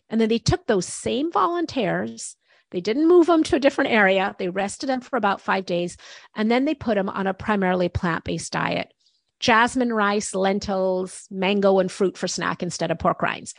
And 0.09 0.21
then 0.21 0.31
they 0.31 0.41
took 0.41 0.67
those 0.67 0.87
same 0.87 1.31
volunteers, 1.31 2.35
they 2.71 2.81
didn't 2.81 3.09
move 3.09 3.27
them 3.27 3.43
to 3.45 3.57
a 3.57 3.61
different 3.61 3.91
area, 3.91 4.35
they 4.39 4.49
rested 4.49 4.89
them 4.89 5.01
for 5.01 5.17
about 5.17 5.41
five 5.41 5.67
days, 5.67 5.97
and 6.35 6.51
then 6.51 6.65
they 6.65 6.75
put 6.75 6.95
them 6.95 7.09
on 7.09 7.27
a 7.27 7.35
primarily 7.35 7.89
plant 7.89 8.25
based 8.25 8.53
diet 8.53 8.93
jasmine 9.41 9.93
rice, 9.93 10.35
lentils, 10.35 11.27
mango, 11.31 11.79
and 11.79 11.91
fruit 11.91 12.17
for 12.17 12.29
snack 12.29 12.63
instead 12.63 12.91
of 12.91 12.99
pork 12.99 13.23
rinds. 13.23 13.55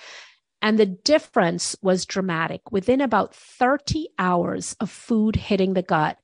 And 0.61 0.77
the 0.77 0.85
difference 0.85 1.75
was 1.81 2.05
dramatic. 2.05 2.71
Within 2.71 3.01
about 3.01 3.33
30 3.33 4.07
hours 4.19 4.75
of 4.79 4.91
food 4.91 5.35
hitting 5.35 5.73
the 5.73 5.81
gut, 5.81 6.19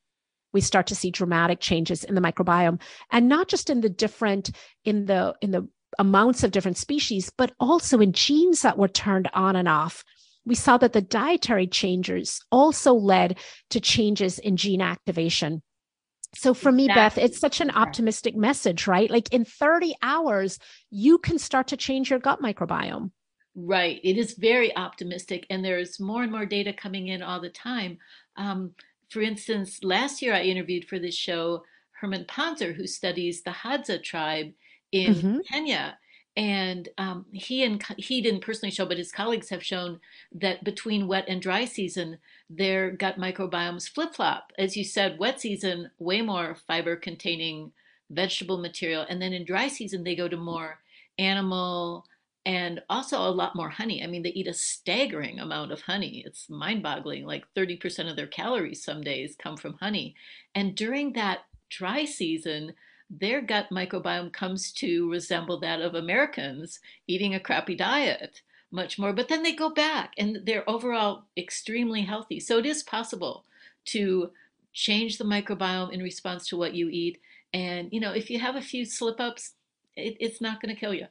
we 0.54 0.62
start 0.62 0.88
to 0.88 0.96
see 0.96 1.12
dramatic 1.12 1.60
changes 1.60 2.04
in 2.04 2.16
the 2.16 2.22
microbiome 2.22 2.80
and 3.12 3.28
not 3.28 3.48
just 3.48 3.70
in 3.70 3.82
the 3.82 3.90
different 3.90 4.52
in 4.86 5.06
the 5.06 5.36
in 5.42 5.52
the 5.52 5.68
amounts 6.00 6.44
of 6.44 6.52
different 6.52 6.78
species 6.78 7.32
but 7.38 7.54
also 7.60 8.00
in 8.00 8.12
genes 8.12 8.62
that 8.62 8.78
were 8.78 8.88
turned 8.88 9.30
on 9.34 9.56
and 9.56 9.68
off 9.68 10.04
we 10.48 10.56
saw 10.56 10.78
that 10.78 10.94
the 10.94 11.02
dietary 11.02 11.68
changes 11.68 12.44
also 12.52 12.94
led 12.94 13.38
to 13.70 13.80
changes 13.80 14.40
in 14.40 14.58
gene 14.58 14.82
activation 14.82 15.62
so 16.36 16.54
for 16.54 16.72
me, 16.72 16.88
Beth, 16.88 17.18
it's 17.18 17.40
such 17.40 17.62
an 17.62 17.72
optimistic 17.72 18.36
message, 18.36 18.86
right? 18.86 19.10
Like 19.10 19.34
in 19.34 19.46
30 19.46 19.96
hours, 20.02 20.60
you 20.92 21.18
can 21.18 21.40
start 21.40 21.68
to 21.70 21.78
change 21.78 22.10
your 22.10 22.20
gut 22.20 22.42
microbiome. 22.42 23.12
Right. 23.56 24.00
It 24.04 24.18
is 24.18 24.34
very 24.34 24.76
optimistic, 24.76 25.48
and 25.50 25.64
there's 25.64 26.00
more 26.00 26.22
and 26.22 26.32
more 26.32 26.46
data 26.46 26.74
coming 26.74 27.08
in 27.08 27.24
all 27.24 27.42
the 27.42 27.50
time. 27.50 27.98
Um, 28.36 28.74
for 29.10 29.22
instance, 29.22 29.80
last 29.84 30.22
year 30.22 30.34
I 30.34 30.44
interviewed 30.44 30.86
for 30.86 31.00
this 31.00 31.16
show 31.16 31.64
Herman 32.00 32.26
Pontzer, 32.26 32.76
who 32.76 32.86
studies 32.86 33.42
the 33.42 33.52
Hadza 33.52 34.04
tribe 34.04 34.52
in 34.92 35.16
mm-hmm. 35.16 35.38
Kenya. 35.50 35.98
And 36.38 36.88
um, 37.00 37.26
he 37.34 37.64
and 37.64 37.84
he 37.98 38.22
didn't 38.22 38.42
personally 38.42 38.72
show, 38.72 38.86
but 38.86 39.00
his 39.00 39.12
colleagues 39.12 39.50
have 39.50 39.66
shown 39.66 40.00
that 40.32 40.64
between 40.64 41.08
wet 41.08 41.26
and 41.28 41.42
dry 41.42 41.66
season, 41.66 42.20
their 42.48 42.92
gut 42.92 43.18
microbiomes 43.18 43.90
flip 43.90 44.14
flop. 44.14 44.54
As 44.58 44.78
you 44.78 44.84
said, 44.84 45.18
wet 45.18 45.42
season 45.42 45.90
way 45.98 46.22
more 46.22 46.56
fiber 46.68 46.96
containing 46.96 47.72
vegetable 48.12 48.60
material, 48.60 49.04
and 49.10 49.20
then 49.20 49.34
in 49.34 49.46
dry 49.46 49.68
season 49.68 50.04
they 50.04 50.16
go 50.16 50.28
to 50.28 50.38
more 50.38 50.80
animal 51.18 52.06
and 52.46 52.82
also 52.90 53.18
a 53.18 53.30
lot 53.30 53.56
more 53.56 53.70
honey. 53.70 54.02
I 54.04 54.08
mean, 54.08 54.22
they 54.24 54.30
eat 54.30 54.48
a 54.48 54.54
staggering 54.54 55.40
amount 55.40 55.74
of 55.74 55.82
honey. 55.82 56.24
It's 56.26 56.50
mind 56.50 56.82
boggling. 56.82 57.26
Like 57.26 57.44
30% 57.58 58.10
of 58.10 58.16
their 58.16 58.28
calories 58.28 58.82
some 58.82 59.02
days 59.02 59.36
come 59.38 59.58
from 59.58 59.74
honey. 59.74 60.16
And 60.56 60.74
during 60.74 61.12
that 61.14 61.40
dry 61.70 62.06
season, 62.06 62.74
their 63.10 63.42
gut 63.42 63.70
microbiome 63.72 64.32
comes 64.34 64.72
to 64.74 65.10
resemble 65.10 65.60
that 65.60 65.82
of 65.82 65.96
Americans 65.96 66.80
eating 67.08 67.34
a 67.34 67.40
crappy 67.40 67.76
diet 67.76 68.42
much 68.72 69.00
more. 69.00 69.14
But 69.14 69.30
then 69.30 69.44
they 69.44 69.54
go 69.54 69.70
back 69.70 70.14
and 70.18 70.40
they're 70.44 70.70
overall 70.70 71.24
extremely 71.38 72.02
healthy. 72.02 72.40
So 72.40 72.58
it 72.58 72.66
is 72.66 72.84
possible 72.84 73.46
to 73.86 74.32
change 74.74 75.18
the 75.18 75.24
microbiome 75.24 75.94
in 75.94 76.02
response 76.02 76.48
to 76.50 76.58
what 76.58 76.74
you 76.74 76.90
eat. 76.90 77.20
And, 77.54 77.90
you 77.92 78.00
know, 78.00 78.12
if 78.12 78.30
you 78.30 78.40
have 78.40 78.56
a 78.56 78.62
few 78.62 78.86
slip 78.86 79.20
ups, 79.20 79.54
it, 79.96 80.18
it's 80.20 80.42
not 80.42 80.62
going 80.62 80.74
to 80.74 80.80
kill 80.80 80.94
you. 80.94 81.08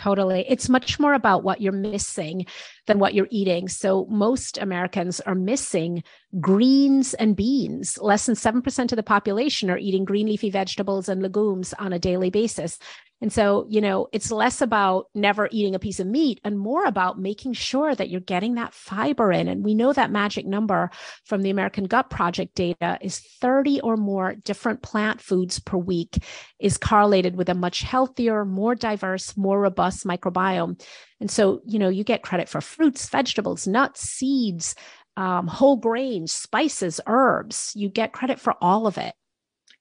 Totally. 0.00 0.46
It's 0.48 0.70
much 0.70 0.98
more 0.98 1.12
about 1.12 1.44
what 1.44 1.60
you're 1.60 1.72
missing 1.72 2.46
than 2.86 2.98
what 2.98 3.12
you're 3.12 3.28
eating. 3.30 3.68
So, 3.68 4.06
most 4.08 4.56
Americans 4.56 5.20
are 5.20 5.34
missing 5.34 6.04
greens 6.40 7.12
and 7.12 7.36
beans. 7.36 7.98
Less 8.00 8.24
than 8.24 8.34
7% 8.34 8.92
of 8.92 8.96
the 8.96 9.02
population 9.02 9.70
are 9.70 9.76
eating 9.76 10.06
green 10.06 10.28
leafy 10.28 10.48
vegetables 10.48 11.10
and 11.10 11.20
legumes 11.20 11.74
on 11.78 11.92
a 11.92 11.98
daily 11.98 12.30
basis. 12.30 12.78
And 13.20 13.32
so, 13.32 13.66
you 13.68 13.80
know, 13.80 14.08
it's 14.12 14.30
less 14.30 14.62
about 14.62 15.06
never 15.14 15.48
eating 15.52 15.74
a 15.74 15.78
piece 15.78 16.00
of 16.00 16.06
meat 16.06 16.40
and 16.42 16.58
more 16.58 16.86
about 16.86 17.18
making 17.18 17.52
sure 17.52 17.94
that 17.94 18.08
you're 18.08 18.20
getting 18.20 18.54
that 18.54 18.72
fiber 18.72 19.30
in. 19.30 19.46
And 19.46 19.62
we 19.62 19.74
know 19.74 19.92
that 19.92 20.10
magic 20.10 20.46
number 20.46 20.90
from 21.24 21.42
the 21.42 21.50
American 21.50 21.84
Gut 21.84 22.08
Project 22.08 22.54
data 22.54 22.98
is 23.02 23.18
30 23.18 23.80
or 23.82 23.96
more 23.96 24.36
different 24.36 24.82
plant 24.82 25.20
foods 25.20 25.58
per 25.58 25.76
week 25.76 26.24
is 26.58 26.78
correlated 26.78 27.36
with 27.36 27.50
a 27.50 27.54
much 27.54 27.82
healthier, 27.82 28.44
more 28.44 28.74
diverse, 28.74 29.36
more 29.36 29.60
robust 29.60 30.06
microbiome. 30.06 30.80
And 31.20 31.30
so, 31.30 31.60
you 31.66 31.78
know, 31.78 31.90
you 31.90 32.04
get 32.04 32.22
credit 32.22 32.48
for 32.48 32.62
fruits, 32.62 33.08
vegetables, 33.08 33.66
nuts, 33.66 34.00
seeds, 34.00 34.74
um, 35.18 35.46
whole 35.46 35.76
grains, 35.76 36.32
spices, 36.32 37.00
herbs. 37.06 37.72
You 37.74 37.90
get 37.90 38.12
credit 38.12 38.40
for 38.40 38.54
all 38.62 38.86
of 38.86 38.96
it. 38.96 39.14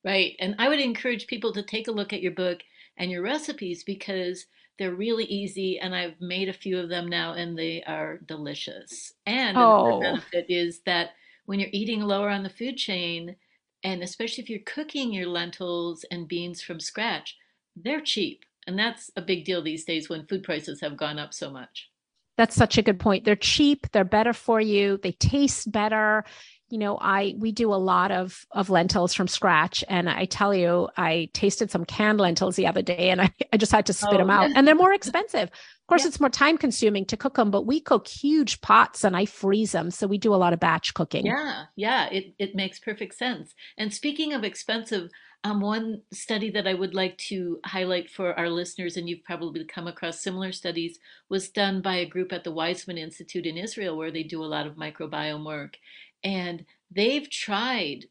Right. 0.04 0.36
And 0.40 0.56
I 0.60 0.68
would 0.68 0.80
encourage 0.80 1.28
people 1.28 1.54
to 1.54 1.64
take 1.64 1.88
a 1.88 1.92
look 1.92 2.12
at 2.14 2.22
your 2.22 2.32
book 2.32 2.60
and 3.00 3.10
your 3.10 3.24
recipes 3.24 3.84
because 3.84 4.46
they're 4.78 4.94
really 4.94 5.26
easy 5.26 5.80
and 5.80 5.96
I've 5.96 6.20
made 6.22 6.50
a 6.50 6.54
few 6.54 6.78
of 6.80 6.90
them 6.90 7.08
now 7.08 7.34
and 7.34 7.58
they 7.58 7.84
are 7.84 8.18
delicious. 8.18 9.14
And 9.26 9.58
oh. 9.58 10.00
benefit 10.00 10.46
is 10.50 10.82
that 10.86 11.12
when 11.46 11.60
you're 11.60 11.70
eating 11.72 12.02
lower 12.02 12.30
on 12.30 12.44
the 12.44 12.50
food 12.50 12.78
chain, 12.78 13.36
and 13.84 14.04
especially 14.04 14.44
if 14.44 14.50
you're 14.50 14.60
cooking 14.66 15.14
your 15.14 15.28
lentils 15.28 16.06
and 16.12 16.28
beans 16.28 16.62
from 16.62 16.80
scratch, 16.80 17.38
they're 17.76 18.02
cheap. 18.02 18.46
And 18.68 18.78
that's 18.78 19.10
a 19.16 19.22
big 19.22 19.46
deal 19.46 19.62
these 19.64 19.86
days 19.86 20.10
when 20.10 20.28
food 20.28 20.44
prices 20.44 20.82
have 20.82 20.98
gone 20.98 21.18
up 21.18 21.34
so 21.34 21.50
much. 21.50 21.90
That's 22.38 22.56
such 22.56 22.78
a 22.78 22.82
good 22.82 23.00
point. 23.00 23.26
They're 23.26 23.36
cheap, 23.36 23.92
they're 23.92 24.06
better 24.06 24.32
for 24.32 24.62
you, 24.62 25.00
they 25.02 25.12
taste 25.14 25.72
better 25.72 26.24
you 26.70 26.78
know 26.78 26.98
i 27.02 27.36
we 27.38 27.52
do 27.52 27.74
a 27.74 27.76
lot 27.76 28.12
of 28.12 28.46
of 28.52 28.70
lentils 28.70 29.14
from 29.14 29.28
scratch. 29.28 29.84
And 29.88 30.10
i 30.10 30.26
tell 30.26 30.54
you 30.54 30.90
i 30.98 31.30
tasted 31.34 31.72
some 31.72 31.86
canned 31.86 32.20
lentils 32.20 32.56
the 32.56 32.68
other 32.68 32.82
day 32.82 33.10
and 33.10 33.22
i, 33.22 33.32
I 33.54 33.58
just 33.58 33.72
had 33.72 33.86
to 33.88 33.94
spit 33.94 34.14
oh, 34.14 34.18
them 34.18 34.30
out. 34.30 34.52
And 34.56 34.68
they're 34.68 34.76
more 34.76 34.94
expensive. 34.94 35.50
Of 35.50 35.88
course 35.88 36.04
yeah. 36.04 36.10
it's 36.10 36.20
more 36.20 36.30
time 36.30 36.58
consuming 36.58 37.06
to 37.06 37.18
cook 37.18 37.36
them 37.36 37.52
but 37.52 37.66
we 37.66 37.80
cook 37.80 38.08
huge 38.08 38.62
pots 38.62 39.04
and 39.04 39.16
i 39.16 39.26
freeze 39.26 39.72
them 39.72 39.92
so 39.92 40.08
we 40.08 40.18
do 40.18 40.34
a 40.34 40.38
lot 40.38 40.54
of 40.54 40.60
batch 40.60 40.94
cooking. 40.94 41.26
Yeah. 41.26 41.66
Yeah. 41.76 42.10
It, 42.10 42.34
it 42.38 42.56
makes 42.56 42.80
perfect 42.80 43.16
sense. 43.16 43.54
And 43.78 43.94
speaking 43.94 44.34
of 44.34 44.44
expensive 44.44 45.10
um, 45.44 45.62
one 45.62 46.02
study 46.12 46.50
that 46.52 46.68
I 46.68 46.74
would 46.74 46.94
like 46.94 47.18
to 47.30 47.60
highlight 47.66 48.10
for 48.10 48.38
our 48.38 48.50
listeners, 48.50 48.98
and 48.98 49.08
you've 49.08 49.24
probably 49.24 49.64
come 49.64 49.88
across 49.88 50.22
similar 50.22 50.52
studies, 50.52 51.00
was 51.30 51.50
done 51.50 51.82
by 51.82 51.96
a 51.96 52.06
group 52.06 52.34
at 52.34 52.44
the 52.44 52.52
Weizmann 52.52 53.00
Institute 53.00 53.46
in 53.46 53.58
Israel, 53.58 53.98
where 53.98 54.12
they 54.12 54.24
do 54.24 54.44
a 54.44 54.46
lot 54.46 54.68
of 54.68 54.76
microbiome 54.76 55.46
work. 55.46 55.78
And 56.24 56.66
they've 56.92 57.30
tried 57.30 58.06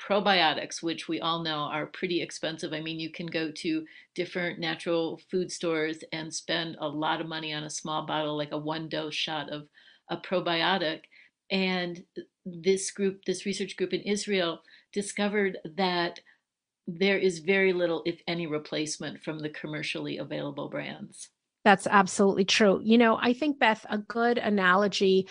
probiotics, 0.00 0.82
which 0.82 1.08
we 1.08 1.20
all 1.20 1.42
know 1.42 1.58
are 1.58 1.86
pretty 1.86 2.22
expensive. 2.22 2.72
I 2.72 2.80
mean, 2.80 3.00
you 3.00 3.10
can 3.10 3.26
go 3.26 3.50
to 3.50 3.84
different 4.14 4.60
natural 4.60 5.20
food 5.30 5.50
stores 5.50 5.98
and 6.12 6.32
spend 6.32 6.76
a 6.80 6.88
lot 6.88 7.20
of 7.20 7.26
money 7.26 7.52
on 7.52 7.64
a 7.64 7.70
small 7.70 8.06
bottle, 8.06 8.36
like 8.36 8.52
a 8.52 8.58
one 8.58 8.88
dose 8.88 9.14
shot 9.14 9.50
of 9.50 9.68
a 10.10 10.16
probiotic. 10.16 11.00
And 11.50 12.02
this 12.44 12.90
group, 12.90 13.24
this 13.24 13.44
research 13.44 13.76
group 13.76 13.92
in 13.92 14.00
Israel, 14.02 14.60
discovered 14.92 15.58
that 15.76 16.20
there 16.86 17.18
is 17.18 17.40
very 17.40 17.72
little, 17.72 18.02
if 18.06 18.20
any, 18.26 18.46
replacement 18.46 19.22
from 19.22 19.40
the 19.40 19.50
commercially 19.50 20.18
available 20.18 20.68
brands. 20.68 21.28
That's 21.64 21.86
absolutely 21.86 22.44
true. 22.44 22.80
You 22.82 22.96
know, 22.96 23.18
I 23.20 23.32
think, 23.34 23.58
Beth, 23.58 23.84
a 23.90 23.98
good 23.98 24.38
analogy 24.38 25.28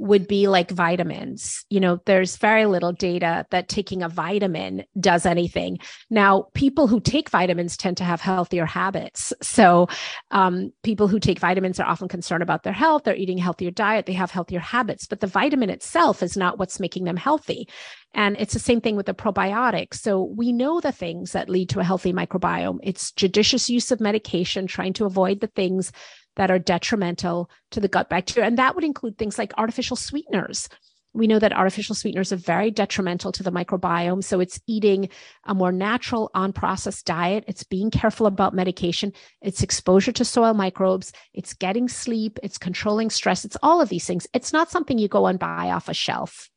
would 0.00 0.28
be 0.28 0.48
like 0.48 0.70
vitamins. 0.70 1.64
You 1.70 1.80
know, 1.80 2.00
there's 2.06 2.36
very 2.36 2.66
little 2.66 2.92
data 2.92 3.46
that 3.50 3.68
taking 3.68 4.02
a 4.02 4.08
vitamin 4.08 4.84
does 4.98 5.26
anything. 5.26 5.78
Now, 6.10 6.46
people 6.54 6.86
who 6.86 7.00
take 7.00 7.30
vitamins 7.30 7.76
tend 7.76 7.96
to 7.98 8.04
have 8.04 8.20
healthier 8.20 8.66
habits. 8.66 9.32
So, 9.42 9.88
um, 10.30 10.72
people 10.82 11.08
who 11.08 11.18
take 11.18 11.38
vitamins 11.38 11.80
are 11.80 11.86
often 11.86 12.08
concerned 12.08 12.42
about 12.42 12.62
their 12.62 12.72
health. 12.72 13.04
They're 13.04 13.16
eating 13.16 13.38
a 13.38 13.42
healthier 13.42 13.70
diet. 13.70 14.06
They 14.06 14.12
have 14.12 14.30
healthier 14.30 14.60
habits, 14.60 15.06
but 15.06 15.20
the 15.20 15.26
vitamin 15.26 15.70
itself 15.70 16.22
is 16.22 16.36
not 16.36 16.58
what's 16.58 16.80
making 16.80 17.04
them 17.04 17.16
healthy. 17.16 17.68
And 18.14 18.36
it's 18.38 18.54
the 18.54 18.60
same 18.60 18.80
thing 18.80 18.96
with 18.96 19.06
the 19.06 19.14
probiotics. 19.14 19.94
So 19.96 20.22
we 20.22 20.52
know 20.52 20.80
the 20.80 20.92
things 20.92 21.32
that 21.32 21.48
lead 21.48 21.68
to 21.70 21.80
a 21.80 21.84
healthy 21.84 22.12
microbiome. 22.12 22.78
It's 22.82 23.12
judicious 23.12 23.68
use 23.68 23.90
of 23.90 24.00
medication, 24.00 24.66
trying 24.66 24.94
to 24.94 25.04
avoid 25.04 25.40
the 25.40 25.46
things 25.48 25.92
that 26.38 26.50
are 26.50 26.58
detrimental 26.58 27.50
to 27.72 27.80
the 27.80 27.88
gut 27.88 28.08
bacteria. 28.08 28.46
And 28.46 28.56
that 28.58 28.74
would 28.74 28.84
include 28.84 29.18
things 29.18 29.36
like 29.36 29.52
artificial 29.58 29.96
sweeteners. 29.96 30.68
We 31.12 31.26
know 31.26 31.38
that 31.38 31.52
artificial 31.52 31.94
sweeteners 31.94 32.32
are 32.32 32.36
very 32.36 32.70
detrimental 32.70 33.32
to 33.32 33.42
the 33.42 33.50
microbiome. 33.50 34.22
So 34.22 34.40
it's 34.40 34.60
eating 34.66 35.08
a 35.44 35.54
more 35.54 35.72
natural, 35.72 36.30
unprocessed 36.34 37.04
diet. 37.04 37.44
It's 37.48 37.64
being 37.64 37.90
careful 37.90 38.26
about 38.26 38.54
medication. 38.54 39.12
It's 39.42 39.62
exposure 39.62 40.12
to 40.12 40.24
soil 40.24 40.54
microbes. 40.54 41.12
It's 41.34 41.54
getting 41.54 41.88
sleep. 41.88 42.38
It's 42.42 42.56
controlling 42.56 43.10
stress. 43.10 43.44
It's 43.44 43.56
all 43.62 43.80
of 43.80 43.88
these 43.88 44.06
things. 44.06 44.26
It's 44.32 44.52
not 44.52 44.70
something 44.70 44.98
you 44.98 45.08
go 45.08 45.26
and 45.26 45.38
buy 45.38 45.70
off 45.70 45.88
a 45.88 45.94
shelf. 45.94 46.50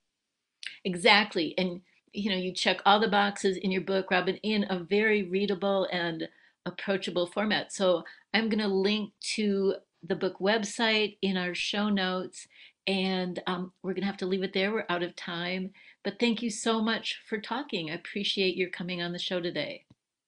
Exactly. 0.86 1.56
And 1.58 1.82
you 2.13 2.30
know, 2.30 2.38
you 2.38 2.54
check 2.54 2.82
all 2.86 3.00
the 3.00 3.08
boxes 3.08 3.58
in 3.58 3.72
your 3.72 3.82
book, 3.82 4.10
Robynne, 4.10 4.39
in 4.44 4.65
a 4.70 4.80
very 4.80 5.24
readable 5.24 5.88
and 5.91 6.28
approachable 6.65 7.28
format. 7.28 7.72
So 7.74 8.04
I'm 8.34 8.50
going 8.50 8.60
to 8.60 8.67
link 8.67 9.12
to 9.36 9.76
the 10.04 10.15
book 10.15 10.39
website 10.39 11.17
in 11.22 11.38
our 11.38 11.54
show 11.54 11.89
notes, 11.89 12.48
and 12.88 13.41
um, 13.46 13.72
we're 13.84 13.94
going 13.94 14.02
to 14.02 14.08
have 14.08 14.17
to 14.17 14.26
leave 14.26 14.44
it 14.44 14.54
there. 14.54 14.72
We're 14.72 14.86
out 14.89 15.04
of 15.04 15.15
time. 15.15 15.72
But 16.04 16.20
thank 16.20 16.41
you 16.41 16.50
so 16.50 16.82
much 16.82 17.20
for 17.28 17.38
talking. 17.39 17.91
I 17.91 17.96
appreciate 17.96 18.56
your 18.56 18.70
coming 18.70 19.02
on 19.02 19.12
the 19.12 19.20
show 19.20 19.39
today. 19.39 19.86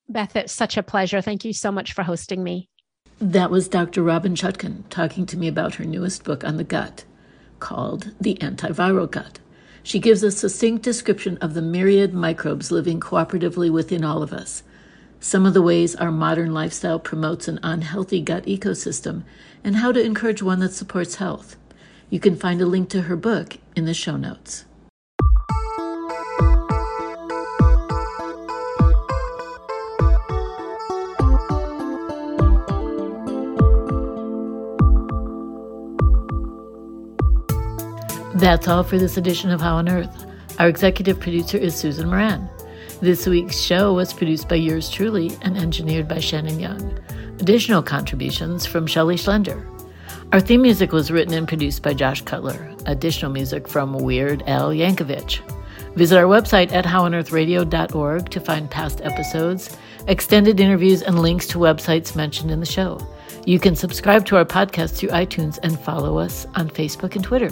Beth, 0.09 0.35
it's 0.35 0.53
such 0.53 0.77
a 0.77 0.83
pleasure. 0.83 1.21
Thank 1.21 1.45
you 1.45 1.53
so 1.53 1.71
much 1.71 1.93
for 1.93 2.03
hosting 2.03 2.43
me. 2.43 2.69
That 3.19 3.49
was 3.49 3.67
Dr. 3.67 4.03
Robynne 4.03 4.35
Chutkan 4.35 4.83
talking 4.89 5.25
to 5.27 5.37
me 5.37 5.47
about 5.47 5.75
her 5.75 5.85
newest 5.85 6.23
book 6.23 6.43
on 6.43 6.57
the 6.57 6.63
gut 6.63 7.05
called 7.59 8.11
The 8.19 8.35
Antiviral 8.35 9.09
Gut. 9.09 9.39
She 9.81 9.99
gives 9.99 10.23
a 10.23 10.31
succinct 10.31 10.83
description 10.83 11.37
of 11.37 11.53
the 11.53 11.61
myriad 11.61 12.13
microbes 12.13 12.71
living 12.71 12.99
cooperatively 12.99 13.71
within 13.71 14.03
all 14.03 14.21
of 14.21 14.33
us 14.33 14.63
some 15.23 15.45
of 15.45 15.53
the 15.53 15.61
ways 15.61 15.95
our 15.95 16.11
modern 16.11 16.53
lifestyle 16.53 16.99
promotes 16.99 17.47
an 17.47 17.57
unhealthy 17.63 18.19
gut 18.19 18.43
ecosystem, 18.43 19.23
and 19.63 19.77
how 19.77 19.89
to 19.89 20.03
encourage 20.03 20.43
one 20.43 20.59
that 20.59 20.73
supports 20.73 21.15
health. 21.15 21.55
You 22.09 22.19
can 22.19 22.35
find 22.35 22.59
a 22.59 22.65
link 22.65 22.89
to 22.89 23.03
her 23.03 23.15
book 23.15 23.57
in 23.73 23.85
the 23.85 23.93
show 23.93 24.17
notes. 24.17 24.65
That's 38.35 38.67
all 38.67 38.83
for 38.83 38.97
this 38.97 39.15
edition 39.15 39.51
of 39.51 39.61
How 39.61 39.77
on 39.77 39.87
Earth. 39.87 40.25
Our 40.59 40.67
executive 40.67 41.17
producer 41.21 41.57
is 41.57 41.75
Susan 41.75 42.09
Moran. 42.09 42.49
This 43.03 43.27
week's 43.27 43.59
show 43.59 43.93
was 43.93 44.13
produced 44.13 44.47
by 44.47 44.55
yours 44.55 44.89
truly 44.89 45.31
and 45.41 45.57
engineered 45.57 46.07
by 46.07 46.19
Shannon 46.19 46.57
Young. 46.57 46.97
Additional 47.41 47.83
contributions 47.83 48.65
from 48.65 48.87
Shelley 48.87 49.17
Schlender. 49.17 49.61
Our 50.31 50.39
theme 50.39 50.61
music 50.61 50.93
was 50.93 51.11
written 51.11 51.33
and 51.33 51.45
produced 51.45 51.83
by 51.83 51.95
Josh 51.95 52.21
Cutler. 52.21 52.73
Additional 52.85 53.29
music 53.29 53.67
from 53.67 53.91
Weird 53.91 54.41
Al 54.47 54.69
Yankovic. 54.69 55.41
Visit 55.95 56.17
our 56.17 56.23
website 56.23 56.71
at 56.71 56.85
howonearthradio.org 56.85 58.29
to 58.29 58.39
find 58.39 58.71
past 58.71 59.01
episodes, 59.01 59.75
extended 60.07 60.61
interviews, 60.61 61.01
and 61.01 61.21
links 61.21 61.45
to 61.47 61.57
websites 61.57 62.15
mentioned 62.15 62.51
in 62.51 62.61
the 62.61 62.65
show. 62.65 63.05
You 63.45 63.59
can 63.59 63.75
subscribe 63.75 64.25
to 64.27 64.37
our 64.37 64.45
podcast 64.45 64.95
through 64.95 65.09
iTunes 65.09 65.59
and 65.61 65.77
follow 65.77 66.19
us 66.19 66.47
on 66.55 66.69
Facebook 66.69 67.17
and 67.17 67.23
Twitter. 67.25 67.51